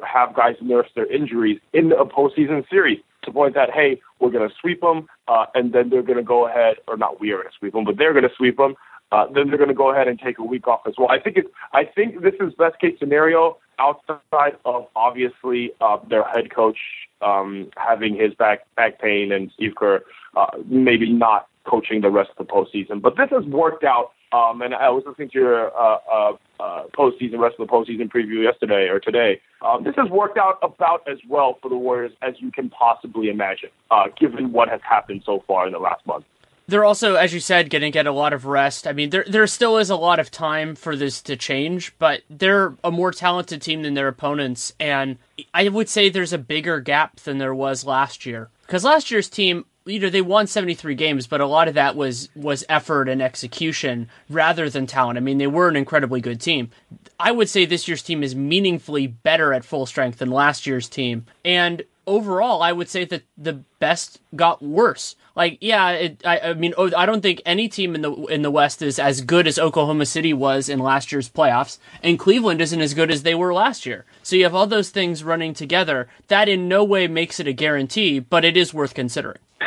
have 0.07 0.35
guys 0.35 0.57
nurse 0.61 0.89
their 0.95 1.11
injuries 1.13 1.61
in 1.73 1.93
a 1.93 2.05
postseason 2.05 2.69
series 2.71 2.99
to 3.23 3.33
point 3.33 3.55
that 3.55 3.71
hey 3.71 4.01
we're 4.21 4.31
going 4.31 4.49
to 4.49 4.55
sweep 4.61 4.81
them 4.81 5.07
uh, 5.29 5.47
and 5.55 5.73
then 5.73 5.91
they're 5.91 6.03
going 6.03 6.17
to 6.17 6.23
go 6.23 6.47
ahead 6.47 6.77
or 6.89 6.97
not 6.97 7.21
we 7.21 7.31
are 7.33 7.37
going 7.37 7.49
to 7.49 7.59
sweep 7.59 7.73
them 7.75 7.85
but 7.85 7.99
they're 7.99 8.13
going 8.13 8.27
to 8.27 8.35
sweep 8.37 8.57
them 8.57 8.75
uh, 9.13 9.27
then 9.33 9.49
they're 9.49 9.59
going 9.59 9.69
to 9.69 9.75
go 9.75 9.93
ahead 9.93 10.09
and 10.09 10.19
take 10.19 10.39
a 10.39 10.45
week 10.45 10.67
off 10.67 10.81
as 10.87 10.95
well. 10.99 11.09
I 11.11 11.19
think 11.21 11.37
it's, 11.37 11.49
I 11.73 11.85
think 11.85 12.23
this 12.23 12.35
is 12.41 12.53
best 12.55 12.79
case 12.81 12.97
scenario 12.99 13.59
outside 13.79 14.57
of 14.65 14.87
obviously 14.97 15.73
uh, 15.81 15.99
their 16.09 16.25
head 16.25 16.55
coach 16.55 16.79
um, 17.23 17.71
having 17.77 18.17
his 18.17 18.35
back 18.35 18.61
back 18.77 19.01
pain 19.01 19.33
and 19.33 19.51
Steve 19.55 19.75
Kerr 19.77 20.03
uh, 20.37 20.47
maybe 20.67 21.13
not 21.13 21.49
coaching 21.65 22.01
the 22.01 22.11
rest 22.11 22.31
of 22.37 22.47
the 22.47 22.53
postseason. 22.53 23.01
But 23.03 23.17
this 23.17 23.31
has 23.31 23.45
worked 23.45 23.85
out. 23.85 24.13
Um, 24.33 24.61
and 24.61 24.75
I 24.75 24.91
was 24.91 25.05
listening 25.07 25.31
to 25.31 25.39
your 25.39 25.77
uh, 25.79 25.99
uh, 26.13 26.33
uh, 26.59 26.83
postseason, 26.99 27.39
rest 27.39 27.57
of 27.59 27.69
the 27.69 27.73
postseason 27.73 28.11
preview 28.11 28.43
yesterday 28.43 28.89
or 28.89 28.99
today. 28.99 29.41
Um, 29.63 29.85
this 29.85 29.95
has 29.97 30.11
worked 30.11 30.37
out 30.37 30.59
about 30.63 31.09
as 31.09 31.19
well 31.29 31.59
for 31.63 31.69
the 31.69 31.77
Warriors 31.77 32.13
as 32.23 32.35
you 32.39 32.51
can 32.51 32.69
possibly 32.69 33.29
imagine, 33.29 33.71
uh, 33.91 34.07
given 34.19 34.53
what 34.53 34.69
has 34.69 34.81
happened 34.83 35.23
so 35.25 35.45
far 35.47 35.67
in 35.67 35.73
the 35.73 35.79
last 35.79 36.05
month. 36.07 36.25
They're 36.69 36.85
also, 36.85 37.15
as 37.15 37.33
you 37.33 37.41
said, 37.41 37.71
going 37.71 37.83
to 37.83 37.91
get 37.91 38.07
a 38.07 38.13
lot 38.13 38.33
of 38.33 38.45
rest. 38.45 38.87
I 38.87 38.93
mean, 38.93 39.11
there 39.11 39.25
there 39.29 39.47
still 39.47 39.79
is 39.79 39.91
a 39.91 39.97
lot 39.97 40.19
of 40.19 40.31
time 40.31 40.75
for 40.75 40.97
this 40.97 41.23
to 41.23 41.37
change, 41.37 41.93
but 41.99 42.23
they're 42.29 42.75
a 42.83 42.91
more 42.91 43.13
talented 43.13 43.63
team 43.63 43.83
than 43.83 43.95
their 43.95 44.09
opponents, 44.09 44.73
and 44.81 45.19
I 45.55 45.69
would 45.69 45.89
say 45.89 46.09
there's 46.09 46.33
a 46.33 46.39
bigger 46.39 46.81
gap 46.81 47.21
than 47.21 47.39
there 47.39 47.55
was 47.55 47.85
last 47.85 48.27
year. 48.27 48.51
Because 48.67 48.85
last 48.85 49.13
year's 49.13 49.29
team, 49.29 49.65
you 49.85 50.01
know, 50.01 50.11
they 50.11 50.23
won 50.23 50.49
73 50.49 50.97
games, 50.97 51.29
but 51.29 51.41
a 51.41 51.47
lot 51.47 51.69
of 51.69 51.75
that 51.75 51.95
was 51.95 52.29
was 52.35 52.65
effort 52.69 53.09
and 53.09 53.23
execution 53.23 54.09
rather 54.29 54.69
than 54.69 54.87
talent. 54.87 55.17
I 55.17 55.21
mean, 55.21 55.39
they 55.39 55.47
were 55.47 55.69
an 55.69 55.77
incredibly 55.77 56.21
good 56.21 56.41
team. 56.41 56.71
I 57.19 57.31
would 57.31 57.49
say 57.49 57.65
this 57.65 57.87
year's 57.87 58.03
team 58.03 58.23
is 58.23 58.35
meaningfully 58.35 59.07
better 59.07 59.55
at 59.55 59.65
full 59.65 59.87
strength 59.87 60.19
than 60.19 60.31
last 60.31 60.67
year's 60.67 60.89
team, 60.89 61.27
and 61.45 61.83
overall, 62.07 62.63
I 62.63 62.73
would 62.73 62.89
say 62.89 63.05
that 63.05 63.23
the 63.37 63.55
best 63.79 64.21
got 64.35 64.63
worse. 64.63 65.17
Like, 65.35 65.59
yeah, 65.61 65.91
it, 65.91 66.23
I, 66.25 66.39
I 66.39 66.55
mean, 66.55 66.73
oh, 66.79 66.91
I 66.97 67.05
don't 67.05 67.21
think 67.21 67.43
any 67.45 67.69
team 67.69 67.95
in 67.95 68.03
the 68.03 68.13
in 68.27 68.43
the 68.43 68.51
West 68.51 68.81
is 68.81 68.99
as 68.99 69.21
good 69.21 69.47
as 69.47 69.59
Oklahoma 69.59 70.07
City 70.07 70.33
was 70.33 70.69
in 70.69 70.79
last 70.79 71.13
year's 71.13 71.29
playoffs, 71.29 71.79
and 72.03 72.19
Cleveland 72.19 72.61
isn't 72.61 72.81
as 72.81 72.95
good 72.95 73.11
as 73.11 73.23
they 73.23 73.35
were 73.35 73.53
last 73.53 73.85
year. 73.85 74.05
So 74.23 74.37
you 74.37 74.45
have 74.45 74.55
all 74.55 74.67
those 74.67 74.91
things 74.91 75.25
running 75.25 75.53
together. 75.53 76.09
That 76.29 76.49
in 76.49 76.69
no 76.69 76.85
way 76.85 77.07
makes 77.09 77.39
it 77.41 77.47
a 77.47 77.53
guarantee, 77.53 78.19
but 78.19 78.45
it 78.45 78.57
is 78.57 78.73
worth 78.73 78.95
considering. 78.95 79.39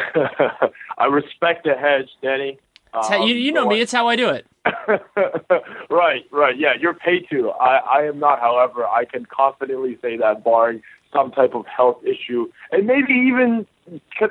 I 0.98 1.05
respect 1.05 1.65
the 1.65 1.75
hedge, 1.75 2.10
Danny. 2.22 2.60
Um, 2.93 3.22
you, 3.22 3.36
you 3.36 3.51
know 3.51 3.67
me; 3.67 3.79
it's 3.79 3.91
how 3.91 4.08
I 4.08 4.15
do 4.15 4.29
it. 4.29 4.48
right, 5.89 6.25
right. 6.31 6.58
Yeah, 6.58 6.74
you're 6.79 6.96
paid 6.96 7.27
to. 7.29 7.51
I, 7.51 7.77
I 7.77 8.03
am 8.03 8.19
not. 8.19 8.39
However, 8.39 8.86
I 8.88 9.05
can 9.05 9.25
confidently 9.25 9.98
say 10.01 10.17
that, 10.17 10.43
barring 10.43 10.81
some 11.13 11.32
type 11.32 11.56
of 11.56 11.66
health 11.66 11.98
issue, 12.04 12.48
and 12.72 12.86
maybe 12.86 13.13
even 13.13 13.66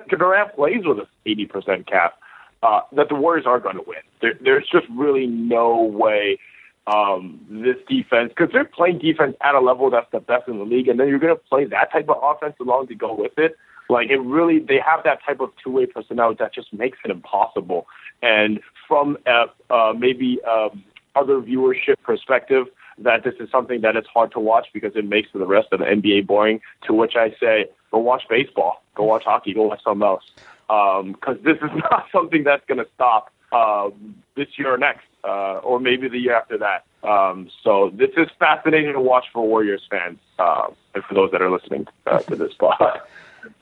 Durant 0.09 0.55
plays 0.55 0.85
with 0.85 0.99
a 0.99 1.09
80% 1.27 1.87
cap, 1.87 2.19
uh, 2.63 2.81
that 2.93 3.09
the 3.09 3.15
Warriors 3.15 3.47
are 3.47 3.61
going 3.61 3.77
to 3.77 3.85
win. 3.87 3.99
There, 4.21 4.35
there's 4.41 4.69
just 4.71 4.87
really 4.91 5.27
no 5.27 5.83
way 5.83 6.39
um, 6.87 7.41
this 7.51 7.77
defense, 7.89 8.33
because 8.35 8.53
they're 8.53 8.65
playing 8.65 8.99
defense 8.99 9.37
at 9.43 9.55
a 9.55 9.61
level 9.61 9.91
that's 9.91 10.11
the 10.11 10.21
best 10.21 10.49
in 10.49 10.59
the 10.59 10.65
league, 10.65 10.89
and 10.89 10.99
then 10.99 11.09
you're 11.09 11.19
going 11.19 11.35
to 11.35 11.43
play 11.49 11.65
that 11.67 11.93
type 11.93 12.09
of 12.09 12.17
offense 12.23 12.55
along 12.61 12.87
to 12.89 12.95
go 12.95 13.15
with 13.15 13.33
it. 13.37 13.57
Like 13.91 14.11
it 14.11 14.19
really, 14.19 14.59
they 14.59 14.81
have 14.85 15.03
that 15.05 15.19
type 15.25 15.41
of 15.41 15.51
two-way 15.63 15.87
personnel 15.87 16.35
that 16.39 16.55
just 16.55 16.73
makes 16.73 16.99
it 17.05 17.11
impossible. 17.11 17.87
And 18.23 18.61
from 18.87 19.17
a, 19.27 19.47
uh, 19.71 19.93
maybe 19.97 20.39
um, 20.45 20.85
other 21.15 21.41
viewership 21.41 21.97
perspective, 22.03 22.67
that 23.01 23.25
this 23.25 23.35
is 23.41 23.51
something 23.51 23.81
that 23.83 23.97
it's 23.97 24.09
hard 24.09 24.33
to 24.33 24.41
watch 24.41 24.69
because 24.73 24.97
it 24.97 25.05
makes 25.05 25.29
the 25.33 25.47
rest 25.47 25.69
of 25.73 25.81
the 25.81 25.85
NBA 25.85 26.27
boring. 26.27 26.61
To 26.87 26.95
which 26.95 27.15
I 27.17 27.35
say, 27.41 27.67
go 27.91 27.99
watch 27.99 28.23
baseball, 28.29 28.83
go 28.95 29.05
watch 29.05 29.25
hockey, 29.25 29.55
go 29.55 29.69
watch 29.69 29.83
something 29.83 30.07
else, 30.07 30.25
because 30.67 31.37
um, 31.37 31.43
this 31.43 31.57
is 31.57 31.71
not 31.91 32.07
something 32.13 32.45
that's 32.45 32.65
going 32.67 32.79
to 32.79 32.87
stop 32.95 33.33
um, 33.53 34.17
this 34.37 34.49
year 34.57 34.75
or 34.75 34.79
next, 34.79 35.07
uh, 35.25 35.59
or 35.59 35.81
maybe 35.81 36.09
the 36.09 36.19
year 36.19 36.37
after 36.37 36.59
that. 36.59 36.85
Um, 37.09 37.49
so 37.63 37.91
this 37.95 38.11
is 38.17 38.29
fascinating 38.39 38.93
to 38.93 39.01
watch 39.01 39.27
for 39.33 39.47
Warriors 39.47 39.87
fans 39.91 40.19
uh, 40.39 40.69
and 40.95 41.05
for 41.05 41.15
those 41.15 41.31
that 41.31 41.41
are 41.41 41.51
listening 41.51 41.87
uh, 42.07 42.19
to 42.21 42.37
this 42.37 42.53
spot. 42.55 43.09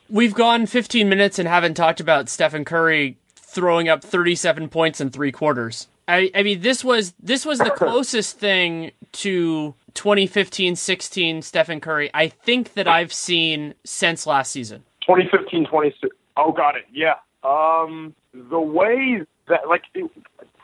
We've 0.08 0.34
gone 0.34 0.66
15 0.66 1.08
minutes 1.08 1.38
and 1.38 1.48
haven't 1.48 1.74
talked 1.74 2.00
about 2.00 2.28
Stephen 2.28 2.64
Curry 2.64 3.16
throwing 3.34 3.88
up 3.88 4.02
37 4.02 4.68
points 4.68 5.00
in 5.00 5.10
three 5.10 5.32
quarters. 5.32 5.88
I, 6.08 6.30
I 6.34 6.42
mean, 6.42 6.60
this 6.60 6.84
was 6.84 7.14
this 7.20 7.44
was 7.44 7.58
the 7.58 7.70
closest 7.76 8.38
thing 8.38 8.92
to 9.12 9.74
2015-16 9.94 11.42
Stephen 11.42 11.80
Curry 11.80 12.10
I 12.12 12.28
think 12.28 12.74
that 12.74 12.86
I've 12.86 13.12
seen 13.12 13.74
since 13.84 14.26
last 14.26 14.52
season. 14.52 14.84
2015, 15.06 15.66
26. 15.66 16.14
Oh, 16.36 16.52
got 16.52 16.76
it. 16.76 16.84
Yeah. 16.92 17.14
Um, 17.42 18.14
the 18.34 18.60
way 18.60 19.22
that 19.48 19.68
like 19.68 19.84
it, 19.94 20.10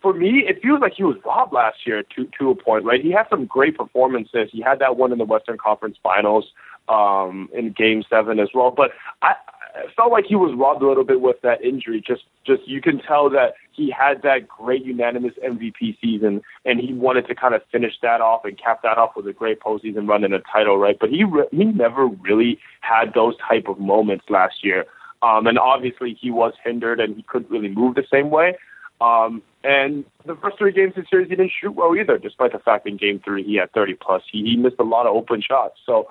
for 0.01 0.13
me, 0.13 0.45
it 0.47 0.61
feels 0.61 0.81
like 0.81 0.95
he 0.97 1.05
was 1.05 1.17
robbed 1.25 1.53
last 1.53 1.87
year 1.87 2.03
to 2.17 2.29
to 2.39 2.51
a 2.51 2.55
point. 2.55 2.85
Right? 2.85 3.03
He 3.03 3.11
had 3.11 3.27
some 3.31 3.47
great 3.47 3.77
performances. 3.77 4.51
He 4.53 4.61
had 4.61 4.81
that 4.81 4.97
one 4.97 5.13
in 5.13 5.19
the 5.19 5.25
Western 5.25 5.59
Conference 5.59 5.97
Finals 6.03 6.53
um, 6.89 7.49
in 7.55 7.73
Game 7.73 8.03
Seven 8.11 8.39
as 8.41 8.49
well. 8.53 8.71
But 8.71 8.91
I 9.23 9.35
felt 9.97 10.13
like 10.13 10.25
he 10.27 10.35
was 10.35 10.55
robbed 10.57 10.83
a 10.83 10.89
little 10.89 11.05
bit 11.05 11.21
with 11.21 11.41
that 11.43 11.63
injury. 11.63 12.03
Just, 12.07 12.23
just 12.47 12.67
you 12.67 12.81
can 12.81 13.01
tell 13.01 13.31
that 13.31 13.55
he 13.73 13.91
had 13.91 14.23
that 14.23 14.47
great 14.47 14.85
unanimous 14.85 15.33
MVP 15.45 15.99
season, 16.01 16.43
and 16.65 16.81
he 16.81 16.93
wanted 16.93 17.27
to 17.29 17.35
kind 17.35 17.55
of 17.55 17.63
finish 17.71 17.95
that 18.03 18.21
off 18.21 18.45
and 18.45 18.59
cap 18.59 18.83
that 18.83 18.99
off 18.99 19.17
with 19.17 19.27
a 19.27 19.33
great 19.33 19.61
postseason 19.61 20.09
run 20.09 20.25
and 20.25 20.35
a 20.35 20.41
title, 20.41 20.79
right? 20.79 20.99
But 20.99 21.11
he 21.11 21.25
re- 21.25 21.49
he 21.51 21.65
never 21.65 22.07
really 22.07 22.59
had 22.81 23.15
those 23.15 23.35
type 23.39 23.69
of 23.69 23.79
moments 23.79 24.25
last 24.29 24.65
year, 24.65 24.87
um, 25.23 25.47
and 25.47 25.59
obviously 25.59 26.17
he 26.21 26.31
was 26.31 26.53
hindered 26.63 27.01
and 27.01 27.17
he 27.17 27.23
couldn't 27.23 27.51
really 27.51 27.69
move 27.69 27.95
the 27.95 28.05
same 28.11 28.31
way. 28.31 28.57
Um, 29.01 29.43
and 29.65 30.05
the 30.27 30.37
first 30.37 30.59
three 30.59 30.73
games 30.73 30.93
of 30.97 31.05
the 31.05 31.09
series, 31.11 31.29
he 31.29 31.35
didn't 31.35 31.53
shoot 31.61 31.73
well 31.73 31.97
either, 31.97 32.19
despite 32.19 32.53
the 32.53 32.59
fact 32.59 32.87
in 32.87 32.97
game 32.97 33.21
three 33.25 33.43
he 33.43 33.57
had 33.57 33.73
30 33.73 33.95
plus. 33.95 34.23
He, 34.31 34.45
he 34.45 34.57
missed 34.57 34.77
a 34.79 34.85
lot 34.85 35.07
of 35.07 35.17
open 35.17 35.43
shots. 35.43 35.79
So 35.85 36.09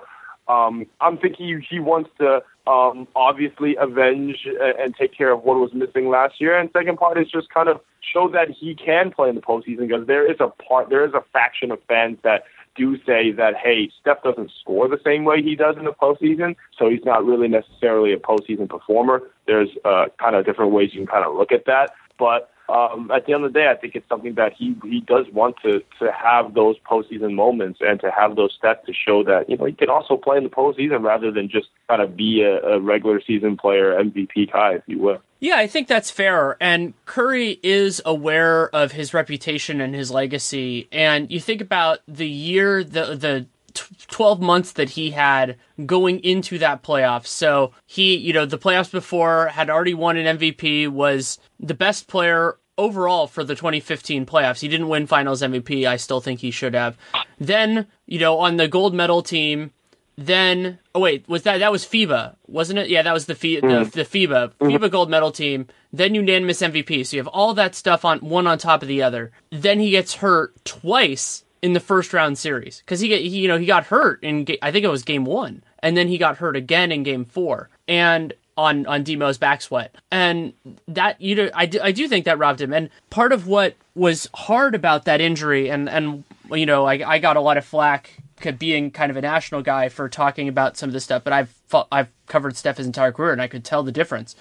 um, 0.48 0.86
I'm 1.00 1.18
thinking 1.18 1.62
he 1.68 1.78
wants 1.78 2.10
to 2.18 2.42
um, 2.66 3.08
obviously 3.14 3.76
avenge 3.76 4.46
and 4.78 4.94
take 4.94 5.16
care 5.16 5.32
of 5.32 5.42
what 5.42 5.56
was 5.56 5.72
missing 5.72 6.08
last 6.08 6.40
year. 6.40 6.58
And 6.58 6.70
second 6.72 6.98
part 6.98 7.18
is 7.18 7.30
just 7.30 7.50
kind 7.50 7.68
of 7.68 7.80
show 8.00 8.28
that 8.30 8.50
he 8.50 8.74
can 8.74 9.10
play 9.10 9.28
in 9.28 9.34
the 9.34 9.40
postseason 9.40 9.88
because 9.88 10.06
there 10.06 10.30
is 10.30 10.38
a 10.40 10.48
part, 10.48 10.90
there 10.90 11.06
is 11.06 11.14
a 11.14 11.22
faction 11.32 11.70
of 11.70 11.78
fans 11.88 12.18
that 12.22 12.44
do 12.74 12.96
say 13.04 13.32
that 13.32 13.54
hey, 13.56 13.90
Steph 14.00 14.22
doesn't 14.22 14.50
score 14.60 14.88
the 14.88 15.00
same 15.04 15.24
way 15.24 15.42
he 15.42 15.54
does 15.54 15.76
in 15.76 15.84
the 15.84 15.92
postseason, 15.92 16.56
so 16.76 16.88
he's 16.88 17.04
not 17.04 17.24
really 17.24 17.48
necessarily 17.48 18.12
a 18.12 18.18
postseason 18.18 18.68
performer. 18.68 19.22
There's 19.46 19.68
uh, 19.84 20.06
kind 20.18 20.36
of 20.36 20.46
different 20.46 20.72
ways 20.72 20.90
you 20.92 21.00
can 21.00 21.06
kind 21.06 21.24
of 21.24 21.34
look 21.36 21.52
at 21.52 21.66
that, 21.66 21.90
but 22.18 22.51
um, 22.68 23.10
at 23.10 23.26
the 23.26 23.34
end 23.34 23.44
of 23.44 23.52
the 23.52 23.58
day, 23.58 23.68
I 23.68 23.74
think 23.74 23.94
it's 23.94 24.08
something 24.08 24.34
that 24.34 24.52
he 24.52 24.76
he 24.84 25.00
does 25.00 25.26
want 25.32 25.56
to 25.62 25.80
to 26.00 26.12
have 26.12 26.54
those 26.54 26.76
postseason 26.88 27.34
moments 27.34 27.80
and 27.80 28.00
to 28.00 28.10
have 28.10 28.36
those 28.36 28.56
stats 28.62 28.84
to 28.86 28.92
show 28.92 29.24
that 29.24 29.48
you 29.48 29.56
know 29.56 29.64
he 29.64 29.72
can 29.72 29.90
also 29.90 30.16
play 30.16 30.36
in 30.36 30.44
the 30.44 30.50
postseason 30.50 31.02
rather 31.02 31.30
than 31.30 31.48
just 31.48 31.68
kind 31.88 32.00
of 32.00 32.16
be 32.16 32.42
a, 32.42 32.62
a 32.62 32.80
regular 32.80 33.20
season 33.26 33.56
player, 33.56 33.94
MVP 33.94 34.52
guy, 34.52 34.74
if 34.74 34.82
you 34.86 34.98
will. 34.98 35.18
Yeah, 35.42 35.56
I 35.56 35.66
think 35.66 35.88
that's 35.88 36.08
fair. 36.08 36.56
And 36.60 36.94
Curry 37.04 37.58
is 37.64 38.00
aware 38.06 38.68
of 38.68 38.92
his 38.92 39.12
reputation 39.12 39.80
and 39.80 39.92
his 39.92 40.08
legacy. 40.08 40.86
And 40.92 41.32
you 41.32 41.40
think 41.40 41.60
about 41.60 41.98
the 42.06 42.28
year, 42.28 42.84
the 42.84 43.16
the 43.16 43.46
12 43.72 44.40
months 44.40 44.72
that 44.72 44.90
he 44.90 45.10
had 45.10 45.56
going 45.86 46.20
into 46.20 46.58
that 46.58 46.82
playoff. 46.82 47.26
So 47.26 47.72
he, 47.86 48.16
you 48.16 48.32
know, 48.32 48.46
the 48.46 48.58
playoffs 48.58 48.90
before 48.90 49.48
had 49.48 49.70
already 49.70 49.94
won 49.94 50.16
an 50.16 50.38
MVP, 50.38 50.88
was 50.88 51.38
the 51.58 51.74
best 51.74 52.08
player 52.08 52.58
overall 52.78 53.26
for 53.26 53.44
the 53.44 53.54
2015 53.54 54.26
playoffs. 54.26 54.60
He 54.60 54.68
didn't 54.68 54.88
win 54.88 55.06
finals 55.06 55.42
MVP. 55.42 55.86
I 55.86 55.96
still 55.96 56.20
think 56.20 56.40
he 56.40 56.50
should 56.50 56.74
have. 56.74 56.96
Then, 57.38 57.86
you 58.06 58.18
know, 58.18 58.38
on 58.38 58.56
the 58.56 58.68
gold 58.68 58.94
medal 58.94 59.22
team, 59.22 59.72
then 60.16 60.78
oh 60.94 61.00
wait, 61.00 61.26
was 61.28 61.42
that 61.44 61.58
that 61.58 61.72
was 61.72 61.84
FIBA, 61.86 62.36
wasn't 62.46 62.78
it? 62.78 62.88
Yeah, 62.88 63.02
that 63.02 63.14
was 63.14 63.26
the 63.26 63.34
FIBA, 63.34 63.62
mm. 63.62 63.90
the, 63.92 64.02
the 64.02 64.04
FIBA 64.04 64.52
mm. 64.54 64.78
FIBA 64.78 64.90
gold 64.90 65.10
medal 65.10 65.32
team. 65.32 65.66
Then 65.92 66.14
unanimous 66.14 66.60
MVP. 66.60 67.06
So 67.06 67.16
you 67.16 67.20
have 67.20 67.28
all 67.28 67.54
that 67.54 67.74
stuff 67.74 68.04
on 68.04 68.18
one 68.20 68.46
on 68.46 68.58
top 68.58 68.82
of 68.82 68.88
the 68.88 69.02
other. 69.02 69.30
Then 69.50 69.80
he 69.80 69.90
gets 69.90 70.16
hurt 70.16 70.62
twice 70.64 71.44
in 71.62 71.72
the 71.72 71.80
first 71.80 72.12
round 72.12 72.36
series. 72.36 72.80
Because 72.80 73.00
he, 73.00 73.08
he, 73.16 73.40
you 73.40 73.48
know 73.48 73.58
he 73.58 73.66
got 73.66 73.84
hurt 73.84 74.22
in 74.22 74.46
I 74.60 74.70
think 74.70 74.84
it 74.84 74.88
was 74.88 75.02
game 75.02 75.24
one, 75.24 75.62
and 75.78 75.96
then 75.96 76.08
he 76.08 76.18
got 76.18 76.38
hurt 76.38 76.56
again 76.56 76.92
in 76.92 77.02
game 77.02 77.24
four, 77.24 77.70
and 77.88 78.34
on 78.56 78.86
on 78.86 79.02
D-Mo's 79.02 79.38
back 79.38 79.62
sweat, 79.62 79.94
and 80.10 80.52
that 80.88 81.20
you 81.20 81.34
know 81.34 81.50
I 81.54 81.66
do, 81.66 81.80
I 81.82 81.92
do 81.92 82.08
think 82.08 82.24
that 82.26 82.38
robbed 82.38 82.60
him. 82.60 82.72
And 82.72 82.90
part 83.10 83.32
of 83.32 83.46
what 83.46 83.74
was 83.94 84.28
hard 84.34 84.74
about 84.74 85.04
that 85.06 85.20
injury, 85.20 85.70
and 85.70 85.88
and 85.88 86.24
you 86.50 86.66
know 86.66 86.84
I 86.84 87.14
I 87.14 87.18
got 87.18 87.36
a 87.36 87.40
lot 87.40 87.56
of 87.56 87.64
flack 87.64 88.10
being 88.58 88.90
kind 88.90 89.10
of 89.10 89.16
a 89.16 89.20
national 89.20 89.62
guy 89.62 89.88
for 89.88 90.08
talking 90.08 90.48
about 90.48 90.76
some 90.76 90.88
of 90.88 90.92
this 90.92 91.04
stuff, 91.04 91.22
but 91.24 91.32
I've 91.32 91.54
I've 91.90 92.08
covered 92.26 92.56
Steph 92.56 92.76
his 92.78 92.86
entire 92.86 93.12
career, 93.12 93.32
and 93.32 93.40
I 93.40 93.46
could 93.46 93.64
tell 93.64 93.82
the 93.82 93.92
difference 93.92 94.34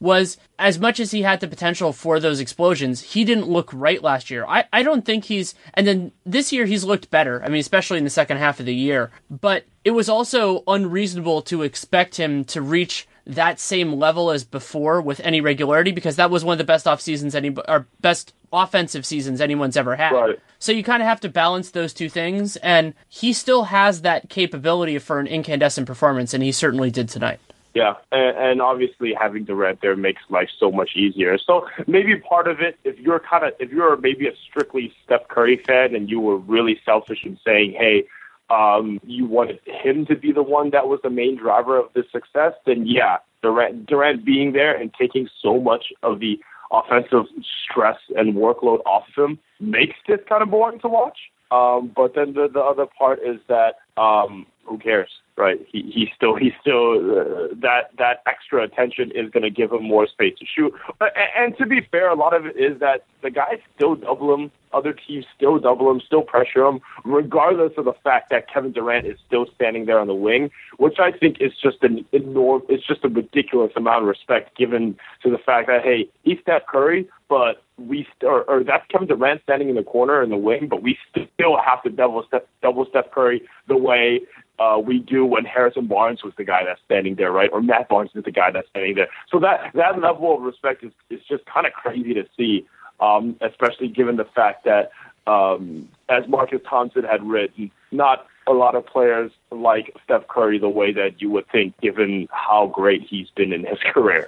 was 0.00 0.36
as 0.58 0.78
much 0.78 1.00
as 1.00 1.10
he 1.10 1.22
had 1.22 1.40
the 1.40 1.48
potential 1.48 1.92
for 1.92 2.20
those 2.20 2.40
explosions, 2.40 3.00
he 3.00 3.24
didn't 3.24 3.48
look 3.48 3.70
right 3.72 4.02
last 4.02 4.30
year. 4.30 4.44
I, 4.46 4.64
I 4.72 4.82
don't 4.82 5.04
think 5.04 5.24
he's, 5.24 5.54
and 5.74 5.86
then 5.86 6.12
this 6.24 6.52
year 6.52 6.66
he's 6.66 6.84
looked 6.84 7.10
better. 7.10 7.42
I 7.42 7.48
mean, 7.48 7.60
especially 7.60 7.98
in 7.98 8.04
the 8.04 8.10
second 8.10 8.38
half 8.38 8.60
of 8.60 8.66
the 8.66 8.74
year. 8.74 9.10
But 9.30 9.64
it 9.84 9.92
was 9.92 10.08
also 10.08 10.62
unreasonable 10.66 11.42
to 11.42 11.62
expect 11.62 12.16
him 12.16 12.44
to 12.46 12.60
reach 12.60 13.06
that 13.26 13.58
same 13.58 13.94
level 13.94 14.30
as 14.30 14.44
before 14.44 15.00
with 15.00 15.20
any 15.20 15.40
regularity 15.40 15.92
because 15.92 16.16
that 16.16 16.30
was 16.30 16.44
one 16.44 16.52
of 16.52 16.58
the 16.58 16.64
best 16.64 16.86
off 16.86 17.00
seasons 17.00 17.34
any 17.34 17.54
or 17.68 17.86
best 18.00 18.34
offensive 18.52 19.06
seasons 19.06 19.40
anyone's 19.40 19.76
ever 19.76 19.96
had. 19.96 20.12
Right. 20.12 20.38
So 20.58 20.72
you 20.72 20.84
kind 20.84 21.02
of 21.02 21.08
have 21.08 21.20
to 21.20 21.28
balance 21.28 21.70
those 21.70 21.92
two 21.92 22.08
things 22.08 22.56
and 22.56 22.94
he 23.08 23.32
still 23.32 23.64
has 23.64 24.02
that 24.02 24.28
capability 24.28 24.98
for 24.98 25.18
an 25.18 25.26
incandescent 25.26 25.86
performance 25.86 26.34
and 26.34 26.42
he 26.42 26.52
certainly 26.52 26.90
did 26.90 27.08
tonight. 27.08 27.40
Yeah, 27.74 27.94
and, 28.12 28.36
and 28.36 28.62
obviously 28.62 29.12
having 29.20 29.44
Durant 29.44 29.80
there 29.82 29.96
makes 29.96 30.22
life 30.30 30.48
so 30.58 30.70
much 30.70 30.90
easier. 30.94 31.36
So 31.38 31.66
maybe 31.88 32.16
part 32.16 32.46
of 32.46 32.60
it, 32.60 32.78
if 32.84 32.98
you're 33.00 33.18
kind 33.18 33.44
of, 33.44 33.52
if 33.58 33.72
you're 33.72 33.96
maybe 33.96 34.28
a 34.28 34.32
strictly 34.48 34.92
Steph 35.04 35.26
Curry 35.28 35.60
fan 35.66 35.94
and 35.96 36.08
you 36.08 36.20
were 36.20 36.36
really 36.36 36.80
selfish 36.84 37.24
in 37.24 37.36
saying, 37.44 37.72
hey, 37.76 38.04
um, 38.48 39.00
you 39.04 39.26
wanted 39.26 39.58
him 39.64 40.06
to 40.06 40.14
be 40.14 40.30
the 40.30 40.42
one 40.42 40.70
that 40.70 40.86
was 40.86 41.00
the 41.02 41.10
main 41.10 41.36
driver 41.36 41.76
of 41.76 41.92
this 41.94 42.04
success, 42.12 42.52
then 42.64 42.86
yeah, 42.86 43.18
Durant, 43.42 43.86
Durant 43.86 44.24
being 44.24 44.52
there 44.52 44.74
and 44.74 44.92
taking 44.94 45.28
so 45.42 45.60
much 45.60 45.86
of 46.02 46.20
the 46.20 46.38
offensive 46.70 47.26
stress 47.64 47.98
and 48.16 48.34
workload 48.34 48.80
off 48.86 49.04
of 49.16 49.30
him 49.30 49.38
makes 49.60 49.96
this 50.06 50.20
kind 50.28 50.42
of 50.42 50.50
boring 50.50 50.78
to 50.80 50.88
watch. 50.88 51.18
Um, 51.50 51.90
but 51.94 52.14
then 52.14 52.34
the, 52.34 52.48
the 52.52 52.60
other 52.60 52.86
part 52.86 53.20
is 53.20 53.40
that 53.48 53.76
um, 53.96 54.46
who 54.64 54.78
cares, 54.78 55.10
right? 55.36 55.58
He 55.70 55.82
he 55.82 56.08
still 56.16 56.36
he's 56.36 56.52
still 56.60 56.94
uh, 56.94 57.48
that 57.56 57.90
that 57.98 58.22
extra 58.26 58.62
attention 58.62 59.10
is 59.14 59.30
going 59.30 59.42
to 59.42 59.50
give 59.50 59.72
him 59.72 59.82
more 59.82 60.06
space 60.06 60.34
to 60.38 60.46
shoot. 60.46 60.72
And, 61.00 61.10
and 61.36 61.58
to 61.58 61.66
be 61.66 61.80
fair, 61.90 62.08
a 62.08 62.14
lot 62.14 62.34
of 62.34 62.46
it 62.46 62.56
is 62.56 62.78
that 62.80 63.04
the 63.22 63.30
guys 63.30 63.58
still 63.74 63.94
double 63.96 64.32
him. 64.34 64.50
Other 64.72 64.92
teams 64.92 65.24
still 65.36 65.60
double 65.60 65.88
him, 65.90 66.00
still 66.04 66.22
pressure 66.22 66.66
him, 66.66 66.80
regardless 67.04 67.72
of 67.76 67.84
the 67.84 67.92
fact 68.02 68.30
that 68.30 68.52
Kevin 68.52 68.72
Durant 68.72 69.06
is 69.06 69.16
still 69.24 69.46
standing 69.54 69.86
there 69.86 70.00
on 70.00 70.08
the 70.08 70.14
wing, 70.14 70.50
which 70.78 70.98
I 70.98 71.12
think 71.12 71.36
is 71.40 71.52
just 71.62 71.82
an 71.82 72.04
enormous, 72.10 72.66
it's 72.68 72.84
just 72.84 73.04
a 73.04 73.08
ridiculous 73.08 73.70
amount 73.76 74.02
of 74.02 74.08
respect 74.08 74.56
given 74.58 74.98
to 75.22 75.30
the 75.30 75.38
fact 75.38 75.68
that 75.68 75.82
hey, 75.84 76.08
he's 76.24 76.38
Steph 76.40 76.66
Curry, 76.66 77.08
but 77.28 77.62
we 77.78 78.06
st- 78.16 78.30
or, 78.30 78.42
or 78.44 78.64
that's 78.64 78.84
Kevin 78.88 79.06
Durant 79.06 79.42
standing 79.42 79.68
in 79.68 79.76
the 79.76 79.82
corner 79.82 80.22
in 80.22 80.30
the 80.30 80.36
wing, 80.36 80.66
but 80.68 80.82
we 80.82 80.98
still 81.10 81.56
have 81.64 81.82
to 81.84 81.90
double 81.90 82.24
Steph, 82.26 82.42
double 82.62 82.84
Steph 82.86 83.10
Curry 83.12 83.42
the 83.68 83.76
way 83.76 84.20
uh, 84.58 84.78
we 84.84 84.98
do 84.98 85.24
when 85.24 85.44
Harrison 85.44 85.86
Barnes 85.86 86.22
was 86.22 86.32
the 86.36 86.44
guy 86.44 86.64
that's 86.64 86.80
standing 86.84 87.16
there, 87.16 87.32
right? 87.32 87.50
Or 87.52 87.60
Matt 87.60 87.88
Barnes 87.88 88.10
is 88.14 88.24
the 88.24 88.30
guy 88.30 88.50
that's 88.50 88.68
standing 88.68 88.94
there. 88.94 89.08
So 89.30 89.40
that 89.40 89.72
that 89.74 90.00
level 90.00 90.36
of 90.36 90.42
respect 90.42 90.84
is 90.84 90.92
is 91.10 91.20
just 91.28 91.44
kind 91.46 91.66
of 91.66 91.72
crazy 91.72 92.14
to 92.14 92.24
see, 92.36 92.66
um, 93.00 93.36
especially 93.40 93.88
given 93.88 94.16
the 94.16 94.24
fact 94.24 94.64
that, 94.64 94.92
um, 95.26 95.88
as 96.08 96.28
Marcus 96.28 96.60
Thompson 96.68 97.04
had 97.04 97.22
written, 97.24 97.70
not 97.90 98.26
a 98.46 98.52
lot 98.52 98.74
of 98.74 98.86
players 98.86 99.32
like 99.50 99.94
Steph 100.04 100.28
Curry 100.28 100.58
the 100.58 100.68
way 100.68 100.92
that 100.92 101.20
you 101.20 101.30
would 101.30 101.48
think, 101.50 101.78
given 101.80 102.28
how 102.30 102.66
great 102.66 103.02
he's 103.02 103.30
been 103.30 103.52
in 103.52 103.64
his 103.64 103.78
career. 103.92 104.26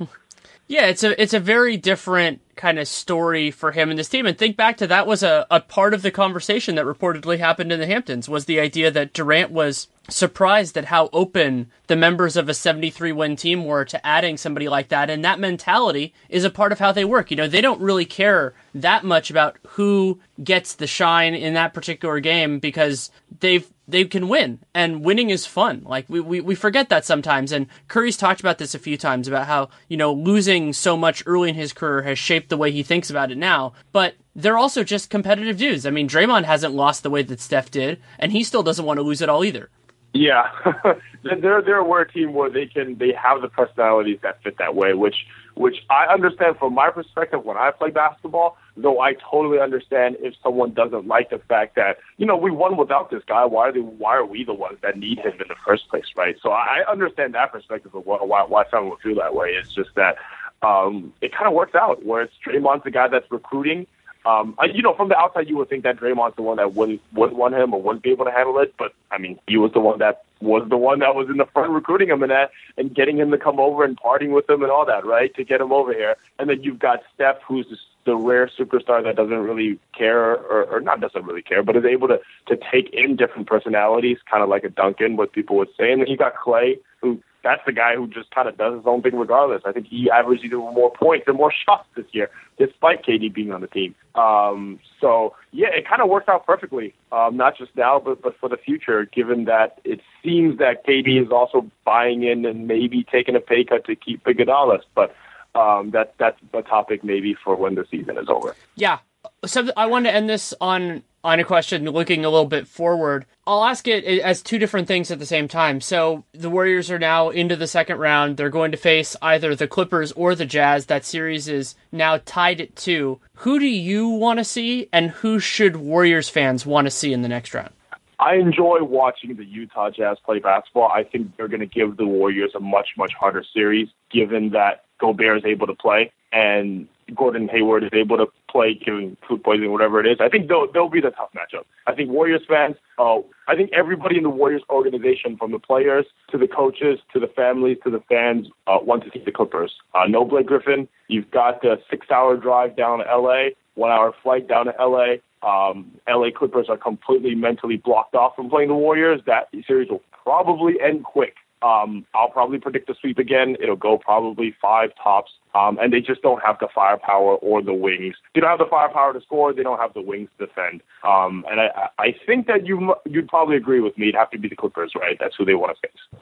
Yeah, 0.69 0.87
it's 0.87 1.05
a 1.05 1.21
it's 1.21 1.35
a 1.35 1.39
very 1.39 1.77
different 1.77 2.41
kind 2.57 2.79
of 2.79 2.89
story 2.89 3.53
for 3.53 3.71
him 3.71 3.91
and 3.91 3.99
this 3.99 4.09
team. 4.09 4.27
And 4.27 4.37
think 4.37 4.57
back 4.57 4.79
to 4.79 4.87
that 4.89 5.07
was 5.07 5.23
a, 5.23 5.47
a 5.51 5.61
part 5.61 5.95
of 5.95 6.03
the 6.03 6.11
conversation 6.11 6.75
that 6.75 6.87
reportedly 6.87 7.39
happened 7.39 7.71
in 7.71 7.79
the 7.79 7.87
Hamptons 7.87 8.29
was 8.29 8.47
the 8.47 8.59
idea 8.59 8.91
that 8.91 9.13
Durant 9.13 9.53
was 9.53 9.87
surprised 10.09 10.77
at 10.77 10.87
how 10.87 11.09
open 11.13 11.71
the 11.87 11.97
members 11.97 12.37
of 12.37 12.49
a 12.49 12.55
73 12.55 13.13
win 13.13 13.37
team 13.37 13.65
were 13.65 13.85
to 13.85 14.07
adding 14.07 14.37
somebody 14.37 14.69
like 14.69 14.89
that. 14.89 15.11
And 15.11 15.25
that 15.25 15.41
mentality 15.41 16.15
is 16.29 16.45
a 16.45 16.51
part 16.51 16.73
of 16.73 16.79
how 16.79 16.93
they 16.93 17.05
work. 17.05 17.31
You 17.31 17.37
know, 17.37 17.49
they 17.49 17.61
don't 17.61 17.81
really 17.81 18.05
care 18.05 18.55
that 18.75 19.05
much 19.05 19.31
about 19.31 19.59
who 19.69 20.21
gets 20.43 20.75
the 20.75 20.87
shine 20.87 21.35
in 21.35 21.55
that 21.55 21.75
particular 21.75 22.21
game 22.21 22.59
because 22.59 23.11
they've 23.41 23.71
they 23.89 24.05
can 24.05 24.29
win 24.29 24.59
and 24.75 25.05
winning 25.05 25.31
is 25.31 25.47
fun. 25.47 25.83
Like 25.85 26.07
we, 26.09 26.21
we, 26.21 26.41
we 26.41 26.55
forget 26.55 26.89
that 26.89 27.05
sometimes. 27.05 27.53
And 27.53 27.67
Curry's 27.89 28.17
talked 28.17 28.41
about 28.41 28.59
this 28.59 28.75
a 28.75 28.81
few 28.81 28.97
times 28.97 29.29
about 29.29 29.47
how, 29.47 29.69
you 29.89 29.97
know, 29.97 30.13
losing 30.13 30.73
so 30.73 30.97
much 30.97 31.23
early 31.25 31.51
in 31.51 31.55
his 31.55 31.73
career 31.73 32.03
has 32.03 32.19
shaped 32.19 32.49
the 32.49 32.57
way 32.57 32.73
he 32.73 32.83
thinks 32.83 33.11
about 33.11 33.31
it 33.31 33.39
now. 33.39 33.75
But 33.93 34.15
they're 34.35 34.59
also 34.59 34.85
just 34.85 35.09
competitive 35.09 35.57
dudes. 35.57 35.87
I 35.87 35.91
mean, 35.91 36.09
Draymond 36.09 36.45
hasn't 36.45 36.75
lost 36.75 37.03
the 37.03 37.11
way 37.11 37.23
that 37.23 37.41
Steph 37.41 37.71
did, 37.71 38.03
and 38.19 38.33
he 38.33 38.45
still 38.45 38.63
doesn't 38.63 38.85
want 38.85 38.99
to 38.99 39.03
lose 39.03 39.23
it 39.23 39.29
all 39.29 39.45
either. 39.45 39.71
Yeah, 40.17 40.49
they're 41.23 41.63
they're 41.63 42.01
a 42.01 42.13
team 42.13 42.33
where 42.33 42.51
they 42.51 42.67
can 42.67 42.97
they 42.99 43.13
have 43.13 43.43
the 43.43 43.49
personalities 43.49 44.19
that 44.23 44.43
fit 44.43 44.57
that 44.59 44.75
way, 44.75 44.95
which 44.95 45.17
which 45.55 45.77
I 45.91 46.13
understand 46.13 46.57
from 46.59 46.75
my 46.75 46.91
perspective 46.91 47.45
when 47.45 47.57
I 47.57 47.71
play 47.71 47.91
basketball. 47.91 48.57
Though 48.77 49.01
I 49.01 49.15
totally 49.15 49.59
understand 49.59 50.17
if 50.21 50.35
someone 50.43 50.73
doesn't 50.73 51.07
like 51.07 51.31
the 51.31 51.39
fact 51.39 51.77
that 51.77 51.99
you 52.17 52.27
know 52.27 52.37
we 52.37 52.51
won 52.51 52.77
without 52.77 53.11
this 53.11 53.23
guy. 53.27 53.45
Why 53.45 53.69
are 53.69 53.73
they? 53.73 53.81
Why 53.81 54.17
are 54.17 54.25
we 54.25 54.45
the 54.45 54.55
ones 54.55 54.79
that 54.83 54.99
need 54.99 55.19
him 55.19 55.33
in 55.33 55.49
the 55.49 55.57
first 55.67 55.89
place, 55.89 56.07
right? 56.17 56.37
So 56.43 56.51
I 56.51 56.85
understand 56.91 57.35
that 57.35 57.53
perspective 57.53 57.95
of 57.95 58.07
why 58.07 58.19
why 58.19 58.65
someone 58.71 58.91
would 58.91 59.01
feel 59.01 59.17
that 59.17 59.35
way. 59.35 59.51
It's 59.51 59.75
just 59.75 59.91
that 59.97 60.17
um, 60.63 61.13
it 61.21 61.33
kind 61.33 61.47
of 61.47 61.53
works 61.53 61.75
out 61.75 62.05
where 62.05 62.23
it's 62.23 62.35
Draymond's 62.47 62.85
the 62.85 62.91
guy 62.91 63.09
that's 63.09 63.31
recruiting 63.31 63.87
um, 64.27 64.59
you 64.75 64.83
know, 64.83 64.95
from 64.95 65.09
the 65.09 65.17
outside, 65.17 65.49
you 65.49 65.57
would 65.57 65.69
think 65.69 65.85
that 65.85 65.99
Draymond's 65.99 66.35
the 66.35 66.43
one 66.43 66.57
that 66.57 66.75
wouldn't 66.75 67.01
wouldn't 67.13 67.39
want 67.39 67.55
him 67.55 67.73
or 67.73 67.81
wouldn't 67.81 68.03
be 68.03 68.11
able 68.11 68.25
to 68.25 68.33
handle 68.33 68.59
it. 68.59 68.75
But 68.77 68.93
I 69.13 69.19
mean, 69.19 69.39
he 69.47 69.57
was 69.57 69.73
the 69.73 69.81
one 69.81 70.01
that 70.01 70.25
was 70.41 70.69
the 70.69 70.77
one 70.77 70.99
that 70.99 71.15
was 71.15 71.29
in 71.31 71.37
the 71.37 71.47
front 71.47 71.71
recruiting 71.71 72.09
him 72.09 72.23
and 72.23 72.33
that 72.33 72.51
and 72.77 72.93
getting 72.93 73.19
him 73.19 73.31
to 73.31 73.39
come 73.39 73.61
over 73.61 73.85
and 73.85 73.97
partying 73.97 74.35
with 74.35 74.51
him 74.51 74.63
and 74.63 74.73
all 74.73 74.85
that, 74.85 75.07
right? 75.07 75.33
To 75.37 75.45
get 75.45 75.61
him 75.61 75.73
over 75.73 75.93
here. 75.93 76.17
And 76.39 76.51
then 76.51 76.63
you've 76.63 76.81
got 76.81 77.03
Steph, 77.15 77.37
who's 77.47 77.67
the 78.05 78.17
rare 78.17 78.49
superstar 78.49 79.03
that 79.05 79.17
doesn't 79.17 79.39
really 79.39 79.79
care 79.97 80.33
or, 80.33 80.65
or 80.65 80.81
not 80.81 81.01
doesn't 81.01 81.25
really 81.25 81.43
care, 81.43 81.63
but 81.63 81.77
is 81.77 81.85
able 81.85 82.09
to 82.09 82.21
to 82.49 82.59
take 82.73 82.93
in 82.93 83.15
different 83.15 83.47
personalities, 83.47 84.19
kind 84.29 84.43
of 84.43 84.49
like 84.49 84.65
a 84.65 84.71
Duncan, 84.71 85.17
what 85.17 85.33
people 85.33 85.57
would 85.57 85.71
say. 85.79 85.93
And 85.93 86.01
then 86.01 86.09
you 86.09 86.17
got 86.17 86.37
Clay, 86.37 86.79
who 87.01 87.23
that's 87.43 87.63
the 87.65 87.73
guy 87.73 87.95
who 87.95 88.09
just 88.09 88.31
kind 88.31 88.49
of 88.49 88.57
does 88.57 88.77
his 88.77 88.87
own 88.87 89.03
thing 89.03 89.17
regardless. 89.17 89.63
I 89.65 89.73
think 89.73 89.87
he 89.87 90.11
averaged 90.11 90.45
even 90.45 90.59
more 90.59 90.93
points 90.93 91.27
and 91.29 91.37
more 91.37 91.53
shots 91.67 91.89
this 91.97 92.07
year, 92.13 92.31
despite 92.59 93.05
KD 93.05 93.33
being 93.33 93.53
on 93.53 93.61
the 93.61 93.67
team. 93.67 93.95
Um, 94.15 94.81
so 95.01 95.35
yeah, 95.53 95.69
it 95.69 95.89
kind 95.89 96.03
of 96.03 96.09
worked 96.09 96.29
out 96.29 96.47
perfectly, 96.47 96.95
um, 97.13 97.37
not 97.37 97.57
just 97.57 97.77
now, 97.77 97.99
but 97.99 98.23
but 98.23 98.37
for 98.39 98.49
the 98.49 98.57
future. 98.57 99.05
Given 99.05 99.45
that 99.45 99.81
it 99.85 100.01
seems 100.23 100.59
that 100.59 100.87
KD 100.87 101.23
is 101.25 101.31
also 101.31 101.71
buying 101.85 102.23
in 102.23 102.45
and 102.45 102.67
maybe 102.67 103.05
taking 103.11 103.37
a 103.37 103.41
pay 103.41 103.65
cut 103.65 103.85
to 103.87 103.97
keep 103.97 104.25
Iguodala, 104.25 104.81
but 104.95 105.15
um, 105.55 105.91
that 105.91 106.15
that's 106.19 106.39
a 106.53 106.63
topic 106.63 107.03
maybe 107.03 107.35
for 107.35 107.57
when 107.57 107.75
the 107.75 107.87
season 107.91 108.19
is 108.19 108.29
over. 108.29 108.55
Yeah. 108.75 108.99
So 109.45 109.69
I 109.77 109.87
want 109.87 110.07
to 110.07 110.13
end 110.13 110.29
this 110.29 110.55
on 110.61 111.03
on 111.25 111.41
a 111.41 111.45
question 111.45 111.85
looking 111.85 112.25
a 112.25 112.31
little 112.31 112.47
bit 112.47 112.69
forward. 112.69 113.27
I'll 113.49 113.65
ask 113.65 113.89
it 113.89 114.05
as 114.05 114.43
two 114.43 114.59
different 114.59 114.87
things 114.87 115.11
at 115.11 115.19
the 115.19 115.27
same 115.27 115.49
time. 115.49 115.81
So 115.81 116.25
the 116.33 116.51
Warriors 116.51 116.89
are 116.89 117.01
now 117.01 117.31
into 117.31 117.57
the 117.57 117.67
second 117.67 117.99
round. 117.99 118.37
They're 118.37 118.49
going 118.49 118.71
to 118.71 118.77
face 118.77 119.17
either 119.21 119.55
the 119.57 119.67
Clippers 119.67 120.13
or 120.13 120.37
the 120.37 120.47
Jazz. 120.47 120.87
That 120.87 121.05
series 121.05 121.49
is 121.49 121.75
now 121.91 122.21
tied 122.25 122.61
at 122.61 122.77
two. 122.77 123.19
Who 123.39 123.59
do 123.59 123.67
you 123.67 124.09
want 124.09 124.39
to 124.39 124.45
see, 124.45 124.89
and 124.93 125.11
who 125.11 125.41
should 125.41 125.77
Warriors 125.77 126.29
fans 126.29 126.65
want 126.65 126.87
to 126.87 126.93
see 126.93 127.13
in 127.13 127.23
the 127.23 127.29
next 127.29 127.55
round? 127.55 127.71
I 128.19 128.37
enjoy 128.37 128.79
watching 128.83 129.37
the 129.37 129.45
Utah 129.45 129.91
Jazz 129.91 130.19
play 130.25 130.39
basketball. 130.39 130.89
I 130.89 131.05
think 131.05 131.37
they're 131.37 131.49
going 131.49 131.61
to 131.61 131.67
give 131.67 131.97
the 131.97 132.07
Warriors 132.07 132.53
a 132.55 132.61
much, 132.61 132.91
much 132.97 133.13
harder 133.19 133.45
series, 133.53 133.89
given 134.11 134.51
that 134.51 134.85
Gobert 134.99 135.39
is 135.39 135.45
able 135.45 135.67
to 135.67 135.75
play 135.75 136.13
and 136.33 136.89
Gordon 137.15 137.49
Hayward 137.49 137.85
is 137.85 137.91
able 137.93 138.17
to 138.17 138.27
play, 138.51 138.75
given 138.75 139.17
food 139.29 139.43
poisoning, 139.45 139.71
whatever 139.71 140.01
it 140.01 140.07
is. 140.07 140.19
I 140.21 140.29
think 140.29 140.49
they'll 140.49 140.71
they'll 140.73 140.89
be 140.89 141.01
the 141.01 141.11
tough 141.11 141.31
matchup. 141.35 141.65
I 141.87 141.95
think 141.95 142.11
Warriors 142.11 142.43
fans, 142.49 142.77
uh, 142.99 143.19
I 143.47 143.55
think 143.55 143.71
everybody 143.73 144.17
in 144.17 144.25
the 144.25 144.31
Warriors 144.31 144.63
organization, 144.71 145.37
from 145.37 145.53
the 145.53 145.59
players 145.59 146.07
to 146.31 146.39
the 146.39 146.49
coaches 146.49 146.99
to 147.13 147.21
the 147.21 147.29
families 147.29 147.79
to 147.85 147.91
the 147.91 148.01
fans, 148.09 148.49
uh, 148.67 148.79
want 148.83 149.05
to 149.05 149.11
see 149.13 149.23
the 149.25 149.33
Clippers. 149.33 149.73
Uh, 149.95 150.07
no 150.09 150.25
Blake 150.25 150.47
Griffin. 150.47 150.89
You've 151.09 151.31
got 151.31 151.63
the 151.63 151.77
six-hour 151.91 152.39
drive 152.39 152.77
down 152.77 152.99
to 152.99 153.05
LA, 153.05 153.51
one-hour 153.75 154.15
flight 154.23 154.49
down 154.49 154.67
to 154.67 154.75
LA. 154.81 155.17
Um, 155.43 155.93
LA 156.09 156.31
Clippers 156.37 156.67
are 156.69 156.77
completely 156.77 157.35
mentally 157.37 157.77
blocked 157.77 158.17
off 158.17 158.35
from 158.35 158.51
playing 158.51 158.69
the 158.69 158.75
Warriors. 158.75 159.21
That 159.27 159.49
series 159.67 159.91
will 159.91 160.03
probably 160.25 160.75
end 160.81 161.05
quick. 161.05 161.35
Um, 161.63 162.07
I'll 162.15 162.29
probably 162.29 162.59
predict 162.59 162.91
a 162.91 162.95
sweep 163.01 163.19
again. 163.19 163.57
It'll 163.61 163.77
go 163.77 163.99
probably 163.99 164.55
five 164.61 164.91
tops. 165.03 165.33
Um, 165.55 165.79
and 165.81 165.93
they 165.93 166.01
just 166.01 166.21
don't 166.21 166.43
have 166.43 166.59
the 166.61 166.69
firepower 166.75 167.37
or 167.37 167.63
the 167.63 167.73
wings. 167.73 168.15
They 168.35 168.43
don't 168.43 168.51
have 168.51 168.59
the 168.59 168.67
firepower 168.69 169.15
to 169.15 169.21
score. 169.23 169.55
They 169.55 169.63
don't 169.63 169.79
have 169.79 169.95
the 169.95 170.03
wings 170.03 170.29
to 170.39 170.47
defend. 170.47 170.83
Um, 171.03 171.47
and 171.51 171.61
I, 171.61 171.89
I 171.99 172.15
think 172.27 172.47
that 172.47 172.67
you 172.67 172.95
you'd 173.07 173.29
probably 173.29 173.57
agree 173.57 173.81
with 173.81 173.97
me. 173.97 174.09
It'd 174.09 174.17
have 174.17 174.31
to 174.31 174.39
be 174.39 174.49
the 174.49 174.57
Clippers, 174.57 174.93
right? 174.95 175.17
That's 175.19 175.35
who 175.37 175.47
they 175.47 175.55
want 175.55 175.77
to 175.77 175.89
face. 175.89 176.21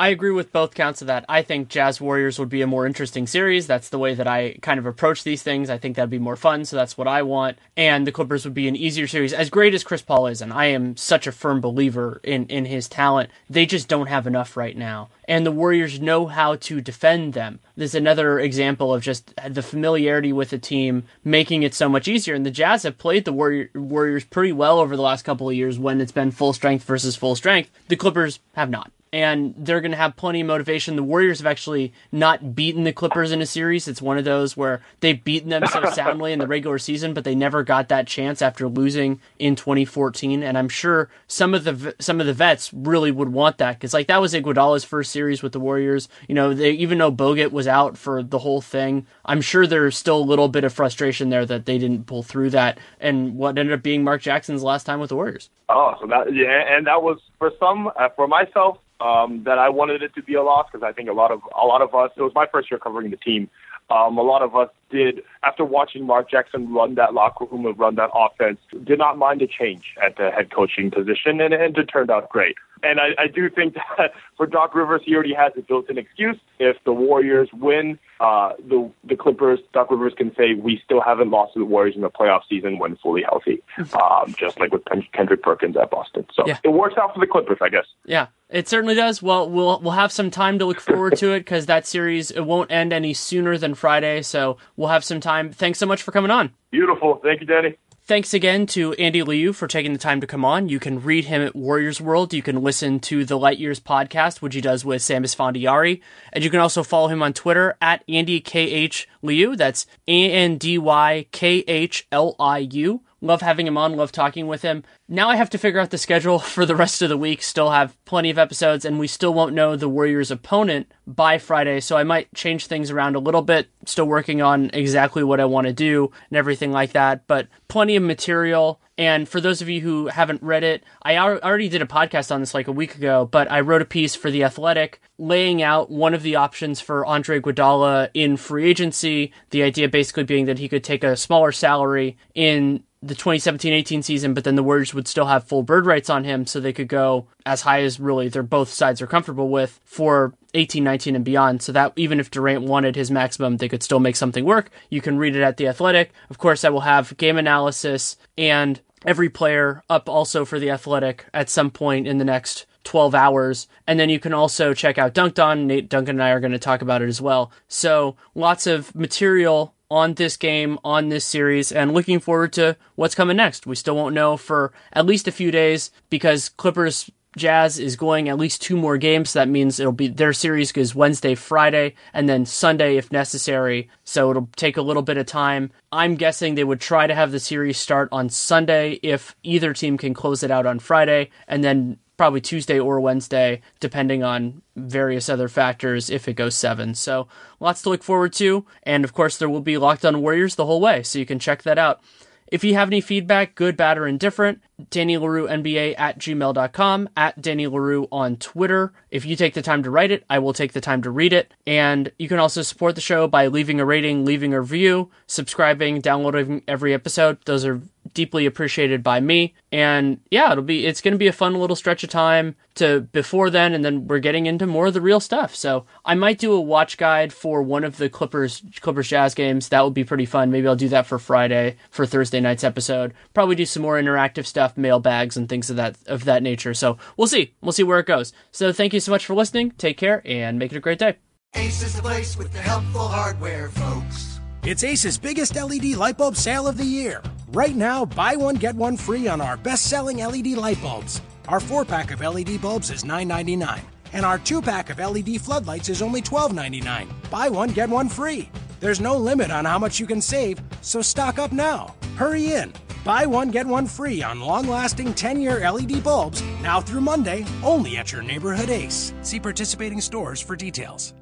I 0.00 0.08
agree 0.08 0.30
with 0.30 0.50
both 0.50 0.72
counts 0.72 1.02
of 1.02 1.08
that. 1.08 1.26
I 1.28 1.42
think 1.42 1.68
Jazz 1.68 2.00
Warriors 2.00 2.38
would 2.38 2.48
be 2.48 2.62
a 2.62 2.66
more 2.66 2.86
interesting 2.86 3.26
series. 3.26 3.66
That's 3.66 3.90
the 3.90 3.98
way 3.98 4.14
that 4.14 4.26
I 4.26 4.56
kind 4.62 4.78
of 4.78 4.86
approach 4.86 5.24
these 5.24 5.42
things. 5.42 5.68
I 5.68 5.76
think 5.76 5.94
that'd 5.94 6.08
be 6.08 6.18
more 6.18 6.36
fun, 6.36 6.64
so 6.64 6.74
that's 6.74 6.96
what 6.96 7.06
I 7.06 7.20
want. 7.20 7.58
And 7.76 8.06
the 8.06 8.10
Clippers 8.10 8.46
would 8.46 8.54
be 8.54 8.66
an 8.66 8.76
easier 8.76 9.06
series. 9.06 9.34
As 9.34 9.50
great 9.50 9.74
as 9.74 9.84
Chris 9.84 10.00
Paul 10.00 10.28
is, 10.28 10.40
and 10.40 10.54
I 10.54 10.64
am 10.68 10.96
such 10.96 11.26
a 11.26 11.32
firm 11.32 11.60
believer 11.60 12.18
in, 12.24 12.46
in 12.46 12.64
his 12.64 12.88
talent, 12.88 13.28
they 13.50 13.66
just 13.66 13.88
don't 13.88 14.06
have 14.06 14.26
enough 14.26 14.56
right 14.56 14.74
now. 14.74 15.10
And 15.28 15.44
the 15.44 15.52
Warriors 15.52 16.00
know 16.00 16.28
how 16.28 16.56
to 16.56 16.80
defend 16.80 17.34
them. 17.34 17.60
This 17.76 17.90
is 17.90 17.96
another 17.96 18.40
example 18.40 18.94
of 18.94 19.02
just 19.02 19.34
the 19.46 19.62
familiarity 19.62 20.32
with 20.32 20.48
the 20.48 20.58
team 20.58 21.04
making 21.24 21.62
it 21.62 21.74
so 21.74 21.90
much 21.90 22.08
easier. 22.08 22.34
And 22.34 22.46
the 22.46 22.50
Jazz 22.50 22.84
have 22.84 22.96
played 22.96 23.26
the 23.26 23.34
Warrior, 23.34 23.68
Warriors 23.74 24.24
pretty 24.24 24.52
well 24.52 24.78
over 24.78 24.96
the 24.96 25.02
last 25.02 25.26
couple 25.26 25.50
of 25.50 25.54
years 25.54 25.78
when 25.78 26.00
it's 26.00 26.10
been 26.10 26.30
full 26.30 26.54
strength 26.54 26.84
versus 26.84 27.16
full 27.16 27.36
strength. 27.36 27.70
The 27.88 27.96
Clippers 27.96 28.40
have 28.54 28.70
not 28.70 28.90
and 29.12 29.54
they're 29.56 29.80
going 29.80 29.90
to 29.90 29.96
have 29.96 30.14
plenty 30.16 30.40
of 30.40 30.46
motivation. 30.46 30.94
The 30.94 31.02
Warriors 31.02 31.38
have 31.38 31.46
actually 31.46 31.92
not 32.12 32.54
beaten 32.54 32.84
the 32.84 32.92
Clippers 32.92 33.32
in 33.32 33.42
a 33.42 33.46
series. 33.46 33.88
It's 33.88 34.00
one 34.00 34.18
of 34.18 34.24
those 34.24 34.56
where 34.56 34.82
they've 35.00 35.22
beaten 35.22 35.50
them 35.50 35.66
so 35.66 35.84
soundly 35.92 36.32
in 36.32 36.38
the 36.38 36.46
regular 36.46 36.78
season, 36.78 37.12
but 37.12 37.24
they 37.24 37.34
never 37.34 37.64
got 37.64 37.88
that 37.88 38.06
chance 38.06 38.40
after 38.40 38.68
losing 38.68 39.20
in 39.38 39.56
2014. 39.56 40.44
And 40.44 40.56
I'm 40.56 40.68
sure 40.68 41.10
some 41.26 41.54
of 41.54 41.64
the 41.64 41.94
some 41.98 42.20
of 42.20 42.26
the 42.26 42.32
vets 42.32 42.72
really 42.72 43.10
would 43.10 43.30
want 43.30 43.58
that 43.58 43.78
because 43.78 43.92
like 43.92 44.06
that 44.06 44.20
was 44.20 44.32
Iguodala's 44.32 44.84
first 44.84 45.10
series 45.10 45.42
with 45.42 45.52
the 45.52 45.60
Warriors. 45.60 46.08
You 46.28 46.36
know, 46.36 46.54
they 46.54 46.70
even 46.72 46.98
though 46.98 47.12
Bogut 47.12 47.50
was 47.50 47.66
out 47.66 47.98
for 47.98 48.22
the 48.22 48.38
whole 48.38 48.60
thing, 48.60 49.06
I'm 49.24 49.40
sure 49.40 49.66
there's 49.66 49.96
still 49.96 50.18
a 50.18 50.22
little 50.22 50.48
bit 50.48 50.62
of 50.62 50.72
frustration 50.72 51.30
there 51.30 51.46
that 51.46 51.66
they 51.66 51.78
didn't 51.78 52.06
pull 52.06 52.22
through 52.22 52.50
that. 52.50 52.78
And 53.00 53.34
what 53.34 53.58
ended 53.58 53.72
up 53.72 53.82
being 53.82 54.04
Mark 54.04 54.22
Jackson's 54.22 54.62
last 54.62 54.84
time 54.84 55.00
with 55.00 55.08
the 55.08 55.16
Warriors. 55.16 55.50
Oh, 55.68 55.94
so 56.00 56.06
that 56.06 56.32
yeah, 56.32 56.76
and 56.76 56.86
that 56.86 57.02
was 57.02 57.18
for 57.38 57.50
some 57.58 57.90
uh, 57.96 58.08
for 58.14 58.28
myself 58.28 58.78
um, 59.00 59.42
that 59.44 59.58
I 59.58 59.68
wanted 59.68 60.02
it 60.02 60.14
to 60.14 60.22
be 60.22 60.34
a 60.34 60.42
loss 60.42 60.66
because 60.70 60.84
I 60.86 60.92
think 60.92 61.08
a 61.08 61.12
lot 61.12 61.30
of 61.30 61.40
a 61.60 61.66
lot 61.66 61.82
of 61.82 61.94
us. 61.94 62.10
It 62.16 62.22
was 62.22 62.32
my 62.34 62.46
first 62.50 62.70
year 62.70 62.78
covering 62.78 63.10
the 63.10 63.16
team. 63.16 63.48
Um, 63.90 64.18
a 64.18 64.22
lot 64.22 64.42
of 64.42 64.54
us 64.54 64.68
did, 64.90 65.22
after 65.42 65.64
watching 65.64 66.06
Mark 66.06 66.30
Jackson 66.30 66.72
run 66.72 66.94
that 66.96 67.14
locker 67.14 67.44
room 67.46 67.66
and 67.66 67.78
run 67.78 67.94
that 67.96 68.10
offense, 68.14 68.58
did 68.84 68.98
not 68.98 69.18
mind 69.18 69.42
a 69.42 69.46
change 69.46 69.94
at 70.02 70.16
the 70.16 70.30
head 70.30 70.50
coaching 70.54 70.90
position, 70.90 71.40
and, 71.40 71.54
and 71.54 71.76
it 71.78 71.84
turned 71.86 72.10
out 72.10 72.28
great. 72.28 72.56
And 72.82 72.98
I, 72.98 73.10
I 73.22 73.26
do 73.26 73.50
think 73.50 73.74
that 73.98 74.12
for 74.36 74.46
Doc 74.46 74.74
Rivers, 74.74 75.02
he 75.04 75.14
already 75.14 75.34
has 75.34 75.52
a 75.56 75.60
built-in 75.60 75.98
excuse. 75.98 76.36
If 76.58 76.76
the 76.84 76.92
Warriors 76.92 77.50
win, 77.52 77.98
uh, 78.20 78.52
the 78.58 78.90
the 79.04 79.16
Clippers, 79.16 79.60
Doc 79.72 79.90
Rivers 79.90 80.14
can 80.16 80.34
say 80.34 80.54
we 80.54 80.80
still 80.84 81.00
haven't 81.02 81.30
lost 81.30 81.54
to 81.54 81.58
the 81.58 81.64
Warriors 81.66 81.94
in 81.94 82.02
the 82.02 82.10
playoff 82.10 82.40
season 82.48 82.78
when 82.78 82.96
fully 82.96 83.22
healthy, 83.22 83.62
um, 83.94 84.34
just 84.38 84.58
like 84.60 84.72
with 84.72 84.82
Kendrick 85.12 85.42
Perkins 85.42 85.76
at 85.76 85.90
Boston. 85.90 86.26
So 86.34 86.46
Yeah. 86.46 86.58
it 86.64 86.68
works 86.68 86.96
out 86.98 87.12
for 87.14 87.20
the 87.20 87.26
Clippers, 87.26 87.58
I 87.60 87.68
guess. 87.68 87.86
Yeah, 88.04 88.26
it 88.48 88.68
certainly 88.68 88.94
does. 88.94 89.22
Well, 89.22 89.48
we'll 89.48 89.80
we'll 89.80 89.92
have 89.92 90.12
some 90.12 90.30
time 90.30 90.58
to 90.58 90.64
look 90.66 90.80
forward 90.80 91.16
to 91.18 91.32
it 91.32 91.40
because 91.40 91.66
that 91.66 91.86
series 91.86 92.30
it 92.30 92.46
won't 92.46 92.70
end 92.70 92.92
any 92.94 93.12
sooner 93.14 93.56
than 93.58 93.74
Friday, 93.74 94.22
so 94.22 94.56
we'll 94.80 94.88
have 94.88 95.04
some 95.04 95.20
time. 95.20 95.52
Thanks 95.52 95.78
so 95.78 95.84
much 95.84 96.02
for 96.02 96.10
coming 96.10 96.30
on. 96.30 96.54
Beautiful. 96.70 97.20
Thank 97.22 97.42
you, 97.42 97.46
Danny. 97.46 97.76
Thanks 98.04 98.32
again 98.34 98.66
to 98.68 98.94
Andy 98.94 99.22
Liu 99.22 99.52
for 99.52 99.68
taking 99.68 99.92
the 99.92 99.98
time 99.98 100.20
to 100.22 100.26
come 100.26 100.44
on. 100.44 100.68
You 100.68 100.80
can 100.80 101.02
read 101.02 101.26
him 101.26 101.42
at 101.42 101.54
Warriors 101.54 102.00
World. 102.00 102.32
You 102.32 102.42
can 102.42 102.62
listen 102.62 102.98
to 103.00 103.24
the 103.24 103.38
Light 103.38 103.58
Years 103.58 103.78
podcast, 103.78 104.40
which 104.40 104.54
he 104.54 104.60
does 104.60 104.84
with 104.84 105.02
Sam 105.02 105.22
Esfandiari. 105.22 106.00
And 106.32 106.42
you 106.42 106.50
can 106.50 106.58
also 106.58 106.82
follow 106.82 107.08
him 107.08 107.22
on 107.22 107.34
Twitter 107.34 107.76
at 107.80 108.02
Andy 108.08 108.40
KH 108.40 109.06
Liu. 109.22 109.54
That's 109.54 109.86
A 110.08 110.32
N 110.32 110.56
D 110.56 110.78
Y 110.78 111.26
K 111.30 111.62
H 111.68 112.08
L 112.10 112.34
I 112.40 112.58
U. 112.72 113.02
Love 113.22 113.42
having 113.42 113.66
him 113.66 113.76
on, 113.76 113.96
love 113.96 114.12
talking 114.12 114.46
with 114.46 114.62
him. 114.62 114.82
Now 115.08 115.28
I 115.28 115.36
have 115.36 115.50
to 115.50 115.58
figure 115.58 115.80
out 115.80 115.90
the 115.90 115.98
schedule 115.98 116.38
for 116.38 116.64
the 116.64 116.76
rest 116.76 117.02
of 117.02 117.08
the 117.08 117.16
week. 117.18 117.42
Still 117.42 117.70
have 117.70 117.96
plenty 118.04 118.30
of 118.30 118.38
episodes, 118.38 118.84
and 118.84 118.98
we 118.98 119.06
still 119.06 119.34
won't 119.34 119.54
know 119.54 119.76
the 119.76 119.88
Warriors' 119.88 120.30
opponent 120.30 120.90
by 121.06 121.38
Friday, 121.38 121.80
so 121.80 121.96
I 121.96 122.04
might 122.04 122.32
change 122.34 122.66
things 122.66 122.90
around 122.90 123.16
a 123.16 123.20
little 123.20 123.42
bit. 123.42 123.68
Still 123.84 124.06
working 124.06 124.40
on 124.40 124.70
exactly 124.72 125.22
what 125.24 125.40
I 125.40 125.44
want 125.44 125.66
to 125.66 125.72
do 125.72 126.10
and 126.30 126.36
everything 126.36 126.72
like 126.72 126.92
that, 126.92 127.26
but 127.26 127.48
plenty 127.68 127.96
of 127.96 128.02
material. 128.02 128.80
And 128.96 129.26
for 129.26 129.40
those 129.40 129.62
of 129.62 129.68
you 129.68 129.80
who 129.80 130.08
haven't 130.08 130.42
read 130.42 130.62
it, 130.62 130.84
I 131.02 131.16
already 131.16 131.70
did 131.70 131.80
a 131.80 131.86
podcast 131.86 132.30
on 132.30 132.40
this 132.40 132.52
like 132.52 132.68
a 132.68 132.72
week 132.72 132.96
ago, 132.96 133.26
but 133.30 133.50
I 133.50 133.60
wrote 133.60 133.80
a 133.80 133.86
piece 133.86 134.14
for 134.14 134.30
The 134.30 134.44
Athletic 134.44 135.00
laying 135.18 135.62
out 135.62 135.90
one 135.90 136.12
of 136.12 136.22
the 136.22 136.36
options 136.36 136.80
for 136.80 137.06
Andre 137.06 137.40
Iguodala 137.40 138.10
in 138.12 138.36
free 138.36 138.68
agency. 138.68 139.32
The 139.50 139.62
idea 139.62 139.88
basically 139.88 140.24
being 140.24 140.44
that 140.46 140.58
he 140.58 140.68
could 140.68 140.84
take 140.84 141.02
a 141.02 141.16
smaller 141.16 141.50
salary 141.50 142.18
in 142.34 142.82
the 143.02 143.14
2017-18 143.14 144.04
season, 144.04 144.34
but 144.34 144.44
then 144.44 144.56
the 144.56 144.62
Warriors 144.62 144.92
would 144.92 145.08
still 145.08 145.26
have 145.26 145.44
full 145.44 145.62
bird 145.62 145.86
rights 145.86 146.10
on 146.10 146.24
him, 146.24 146.46
so 146.46 146.60
they 146.60 146.72
could 146.72 146.88
go 146.88 147.26
as 147.46 147.62
high 147.62 147.82
as 147.82 147.98
really 147.98 148.28
they're 148.28 148.42
both 148.42 148.70
sides 148.70 149.00
are 149.00 149.06
comfortable 149.06 149.48
with 149.48 149.80
for 149.84 150.34
18, 150.52 150.84
19, 150.84 151.16
and 151.16 151.24
beyond. 151.24 151.62
So 151.62 151.72
that 151.72 151.92
even 151.96 152.20
if 152.20 152.30
Durant 152.30 152.64
wanted 152.64 152.96
his 152.96 153.10
maximum, 153.10 153.56
they 153.56 153.68
could 153.68 153.82
still 153.82 154.00
make 154.00 154.16
something 154.16 154.44
work. 154.44 154.70
You 154.90 155.00
can 155.00 155.16
read 155.16 155.34
it 155.34 155.42
at 155.42 155.56
the 155.56 155.68
Athletic. 155.68 156.12
Of 156.28 156.38
course, 156.38 156.64
I 156.64 156.68
will 156.68 156.80
have 156.80 157.16
game 157.16 157.38
analysis 157.38 158.18
and 158.36 158.80
every 159.06 159.30
player 159.30 159.82
up 159.88 160.08
also 160.08 160.44
for 160.44 160.58
the 160.58 160.70
Athletic 160.70 161.24
at 161.32 161.48
some 161.48 161.70
point 161.70 162.06
in 162.06 162.18
the 162.18 162.24
next 162.24 162.66
12 162.84 163.14
hours. 163.14 163.66
And 163.86 163.98
then 163.98 164.10
you 164.10 164.20
can 164.20 164.34
also 164.34 164.74
check 164.74 164.98
out 164.98 165.14
Dunked 165.14 165.42
On. 165.42 165.66
Nate 165.66 165.88
Duncan 165.88 166.16
and 166.16 166.22
I 166.22 166.30
are 166.30 166.40
going 166.40 166.52
to 166.52 166.58
talk 166.58 166.82
about 166.82 167.02
it 167.02 167.08
as 167.08 167.20
well. 167.20 167.50
So 167.68 168.16
lots 168.34 168.66
of 168.66 168.94
material 168.94 169.74
on 169.90 170.14
this 170.14 170.36
game, 170.36 170.78
on 170.84 171.08
this 171.08 171.24
series, 171.24 171.72
and 171.72 171.92
looking 171.92 172.20
forward 172.20 172.52
to 172.54 172.76
what's 172.94 173.14
coming 173.14 173.36
next. 173.36 173.66
We 173.66 173.74
still 173.74 173.96
won't 173.96 174.14
know 174.14 174.36
for 174.36 174.72
at 174.92 175.06
least 175.06 175.28
a 175.28 175.32
few 175.32 175.50
days 175.50 175.90
because 176.08 176.48
Clippers 176.48 177.10
Jazz 177.36 177.78
is 177.78 177.94
going 177.94 178.28
at 178.28 178.38
least 178.38 178.60
two 178.60 178.76
more 178.76 178.98
games. 178.98 179.30
So 179.30 179.38
that 179.38 179.48
means 179.48 179.78
it'll 179.78 179.92
be 179.92 180.08
their 180.08 180.32
series 180.32 180.72
is 180.72 180.94
Wednesday, 180.94 181.34
Friday, 181.34 181.94
and 182.12 182.28
then 182.28 182.44
Sunday 182.44 182.96
if 182.96 183.12
necessary. 183.12 183.88
So 184.04 184.30
it'll 184.30 184.50
take 184.56 184.76
a 184.76 184.82
little 184.82 185.02
bit 185.02 185.16
of 185.16 185.26
time. 185.26 185.70
I'm 185.92 186.16
guessing 186.16 186.54
they 186.54 186.64
would 186.64 186.80
try 186.80 187.06
to 187.06 187.14
have 187.14 187.30
the 187.30 187.40
series 187.40 187.78
start 187.78 188.08
on 188.10 188.30
Sunday 188.30 188.98
if 189.02 189.36
either 189.42 189.72
team 189.72 189.96
can 189.96 190.14
close 190.14 190.42
it 190.42 190.50
out 190.50 190.66
on 190.66 190.80
Friday, 190.80 191.30
and 191.46 191.62
then 191.62 191.98
probably 192.20 192.42
Tuesday 192.42 192.78
or 192.78 193.00
Wednesday, 193.00 193.62
depending 193.80 194.22
on 194.22 194.60
various 194.76 195.30
other 195.30 195.48
factors 195.48 196.10
if 196.10 196.28
it 196.28 196.34
goes 196.34 196.54
seven. 196.54 196.94
So 196.94 197.28
lots 197.60 197.80
to 197.80 197.88
look 197.88 198.02
forward 198.02 198.34
to. 198.34 198.66
And 198.82 199.04
of 199.04 199.14
course, 199.14 199.38
there 199.38 199.48
will 199.48 199.62
be 199.62 199.78
Locked 199.78 200.04
On 200.04 200.20
Warriors 200.20 200.54
the 200.54 200.66
whole 200.66 200.82
way, 200.82 201.02
so 201.02 201.18
you 201.18 201.24
can 201.24 201.38
check 201.38 201.62
that 201.62 201.78
out. 201.78 202.02
If 202.46 202.62
you 202.62 202.74
have 202.74 202.90
any 202.90 203.00
feedback, 203.00 203.54
good, 203.54 203.74
bad, 203.74 203.96
or 203.96 204.06
indifferent, 204.06 204.60
Danny 204.90 205.16
Leroux 205.16 205.48
NBA 205.48 205.94
at 205.98 206.18
gmail.com, 206.18 207.08
at 207.16 207.40
Danny 207.40 207.66
Leroux 207.66 208.06
on 208.12 208.36
Twitter. 208.36 208.92
If 209.10 209.24
you 209.24 209.36
take 209.36 209.54
the 209.54 209.62
time 209.62 209.82
to 209.82 209.90
write 209.90 210.10
it, 210.10 210.24
I 210.30 210.38
will 210.38 210.52
take 210.52 210.72
the 210.72 210.80
time 210.80 211.02
to 211.02 211.10
read 211.10 211.32
it. 211.32 211.52
And 211.66 212.12
you 212.18 212.28
can 212.28 212.38
also 212.38 212.62
support 212.62 212.94
the 212.94 213.00
show 213.00 213.26
by 213.26 213.48
leaving 213.48 213.80
a 213.80 213.84
rating, 213.84 214.24
leaving 214.24 214.54
a 214.54 214.60
review, 214.60 215.10
subscribing, 215.26 216.00
downloading 216.00 216.62
every 216.68 216.94
episode. 216.94 217.38
Those 217.44 217.64
are 217.64 217.80
deeply 218.14 218.46
appreciated 218.46 219.02
by 219.02 219.20
me. 219.20 219.54
And 219.72 220.20
yeah, 220.30 220.52
it'll 220.52 220.64
be 220.64 220.86
it's 220.86 221.00
going 221.00 221.12
to 221.12 221.18
be 221.18 221.28
a 221.28 221.32
fun 221.32 221.54
little 221.54 221.76
stretch 221.76 222.02
of 222.02 222.10
time 222.10 222.56
to 222.74 223.00
before 223.00 223.50
then 223.50 223.74
and 223.74 223.84
then 223.84 224.06
we're 224.06 224.18
getting 224.18 224.46
into 224.46 224.66
more 224.66 224.86
of 224.86 224.94
the 224.94 225.00
real 225.00 225.20
stuff. 225.20 225.54
So, 225.54 225.86
I 226.04 226.14
might 226.14 226.38
do 226.38 226.52
a 226.52 226.60
watch 226.60 226.96
guide 226.96 227.32
for 227.32 227.62
one 227.62 227.84
of 227.84 227.96
the 227.98 228.08
Clippers 228.08 228.62
Clippers 228.80 229.08
Jazz 229.08 229.34
games. 229.34 229.68
That 229.68 229.84
would 229.84 229.94
be 229.94 230.04
pretty 230.04 230.26
fun. 230.26 230.50
Maybe 230.50 230.66
I'll 230.66 230.76
do 230.76 230.88
that 230.88 231.06
for 231.06 231.18
Friday 231.18 231.76
for 231.90 232.04
Thursday 232.04 232.40
night's 232.40 232.64
episode. 232.64 233.12
Probably 233.34 233.54
do 233.54 233.66
some 233.66 233.82
more 233.82 234.00
interactive 234.00 234.46
stuff, 234.46 234.76
mailbags 234.76 235.36
and 235.36 235.48
things 235.48 235.70
of 235.70 235.76
that 235.76 235.96
of 236.06 236.24
that 236.24 236.42
nature. 236.42 236.74
So, 236.74 236.98
we'll 237.16 237.28
see. 237.28 237.54
We'll 237.60 237.72
see 237.72 237.84
where 237.84 238.00
it 238.00 238.06
goes. 238.06 238.32
So, 238.50 238.72
thank 238.72 238.92
you 238.92 238.99
so 239.00 239.12
much 239.12 239.26
for 239.26 239.34
listening. 239.34 239.72
Take 239.72 239.96
care 239.96 240.22
and 240.24 240.58
make 240.58 240.72
it 240.72 240.76
a 240.76 240.80
great 240.80 240.98
day. 240.98 241.16
Ace 241.54 241.82
is 241.82 241.96
the 241.96 242.02
place 242.02 242.36
with 242.36 242.52
the 242.52 242.60
helpful 242.60 243.08
hardware, 243.08 243.68
folks. 243.70 244.40
It's 244.62 244.84
Ace's 244.84 245.18
biggest 245.18 245.56
LED 245.56 245.96
light 245.96 246.18
bulb 246.18 246.36
sale 246.36 246.68
of 246.68 246.76
the 246.76 246.84
year. 246.84 247.22
Right 247.48 247.74
now, 247.74 248.04
buy 248.04 248.36
one, 248.36 248.54
get 248.54 248.76
one 248.76 248.96
free 248.96 249.26
on 249.26 249.40
our 249.40 249.56
best 249.56 249.86
selling 249.86 250.18
LED 250.18 250.48
light 250.48 250.80
bulbs. 250.80 251.20
Our 251.48 251.58
four 251.58 251.84
pack 251.84 252.12
of 252.12 252.20
LED 252.20 252.60
bulbs 252.60 252.90
is 252.90 253.02
$9.99, 253.02 253.80
and 254.12 254.24
our 254.24 254.38
two 254.38 254.62
pack 254.62 254.90
of 254.90 254.98
LED 254.98 255.40
floodlights 255.40 255.88
is 255.88 256.02
only 256.02 256.22
$12.99. 256.22 257.08
Buy 257.30 257.48
one, 257.48 257.70
get 257.70 257.88
one 257.88 258.08
free. 258.08 258.48
There's 258.80 259.00
no 259.00 259.16
limit 259.16 259.50
on 259.50 259.66
how 259.66 259.78
much 259.78 260.00
you 260.00 260.06
can 260.06 260.22
save, 260.22 260.58
so 260.80 261.02
stock 261.02 261.38
up 261.38 261.52
now. 261.52 261.94
Hurry 262.16 262.52
in. 262.52 262.72
Buy 263.04 263.26
one, 263.26 263.50
get 263.50 263.66
one 263.66 263.86
free 263.86 264.22
on 264.22 264.40
long 264.40 264.66
lasting 264.66 265.12
10 265.12 265.40
year 265.40 265.70
LED 265.70 266.02
bulbs 266.02 266.42
now 266.62 266.80
through 266.80 267.02
Monday, 267.02 267.44
only 267.62 267.98
at 267.98 268.10
your 268.10 268.22
neighborhood 268.22 268.70
Ace. 268.70 269.12
See 269.20 269.38
participating 269.38 270.00
stores 270.00 270.40
for 270.40 270.56
details. 270.56 271.12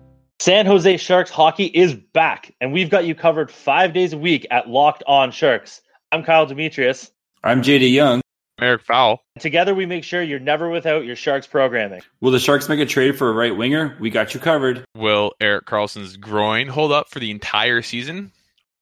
San 0.40 0.66
Jose 0.66 0.96
Sharks 0.98 1.30
hockey 1.30 1.64
is 1.64 1.94
back, 1.94 2.54
and 2.60 2.72
we've 2.72 2.90
got 2.90 3.04
you 3.04 3.16
covered 3.16 3.50
five 3.50 3.92
days 3.92 4.12
a 4.12 4.18
week 4.18 4.46
at 4.52 4.68
Locked 4.68 5.02
On 5.08 5.32
Sharks. 5.32 5.82
I'm 6.12 6.22
Kyle 6.22 6.46
Demetrius. 6.46 7.10
I'm 7.42 7.62
JD 7.62 7.92
Young. 7.92 8.20
Eric 8.60 8.82
Fowl. 8.82 9.20
Together, 9.38 9.74
we 9.74 9.86
make 9.86 10.04
sure 10.04 10.22
you're 10.22 10.38
never 10.38 10.68
without 10.68 11.04
your 11.04 11.16
Sharks 11.16 11.46
programming. 11.46 12.00
Will 12.20 12.32
the 12.32 12.38
Sharks 12.38 12.68
make 12.68 12.80
a 12.80 12.86
trade 12.86 13.16
for 13.16 13.28
a 13.28 13.32
right 13.32 13.56
winger? 13.56 13.96
We 14.00 14.10
got 14.10 14.34
you 14.34 14.40
covered. 14.40 14.84
Will 14.96 15.32
Erik 15.40 15.66
Karlsson's 15.66 16.16
groin 16.16 16.68
hold 16.68 16.92
up 16.92 17.08
for 17.08 17.20
the 17.20 17.30
entire 17.30 17.82
season? 17.82 18.32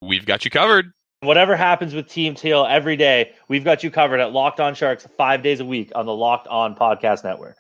We've 0.01 0.27
got 0.27 0.45
you 0.45 0.51
covered. 0.51 0.93
Whatever 1.21 1.57
happens 1.57 1.95
with 1.95 2.09
Team 2.09 2.35
Teal 2.35 2.67
every 2.69 2.97
day, 2.97 3.33
we've 3.49 3.65
got 3.65 3.83
you 3.83 3.91
covered 3.91 4.21
at 4.21 4.33
Locked 4.33 4.61
On 4.61 4.75
Sharks 4.75 5.07
five 5.17 5.43
days 5.43 5.61
a 5.61 5.65
week 5.65 5.91
on 5.95 6.07
the 6.07 6.15
Locked 6.15 6.49
On 6.49 6.75
Podcast 6.75 7.25
Network. 7.25 7.57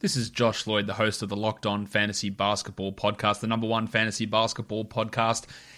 This 0.00 0.16
is 0.16 0.30
Josh 0.30 0.66
Lloyd, 0.66 0.86
the 0.86 0.94
host 0.94 1.22
of 1.22 1.28
the 1.28 1.36
Locked 1.36 1.66
On 1.66 1.84
Fantasy 1.84 2.30
Basketball 2.30 2.92
Podcast, 2.92 3.40
the 3.40 3.46
number 3.46 3.66
one 3.66 3.86
fantasy 3.86 4.24
basketball 4.24 4.84
podcast 4.84 5.44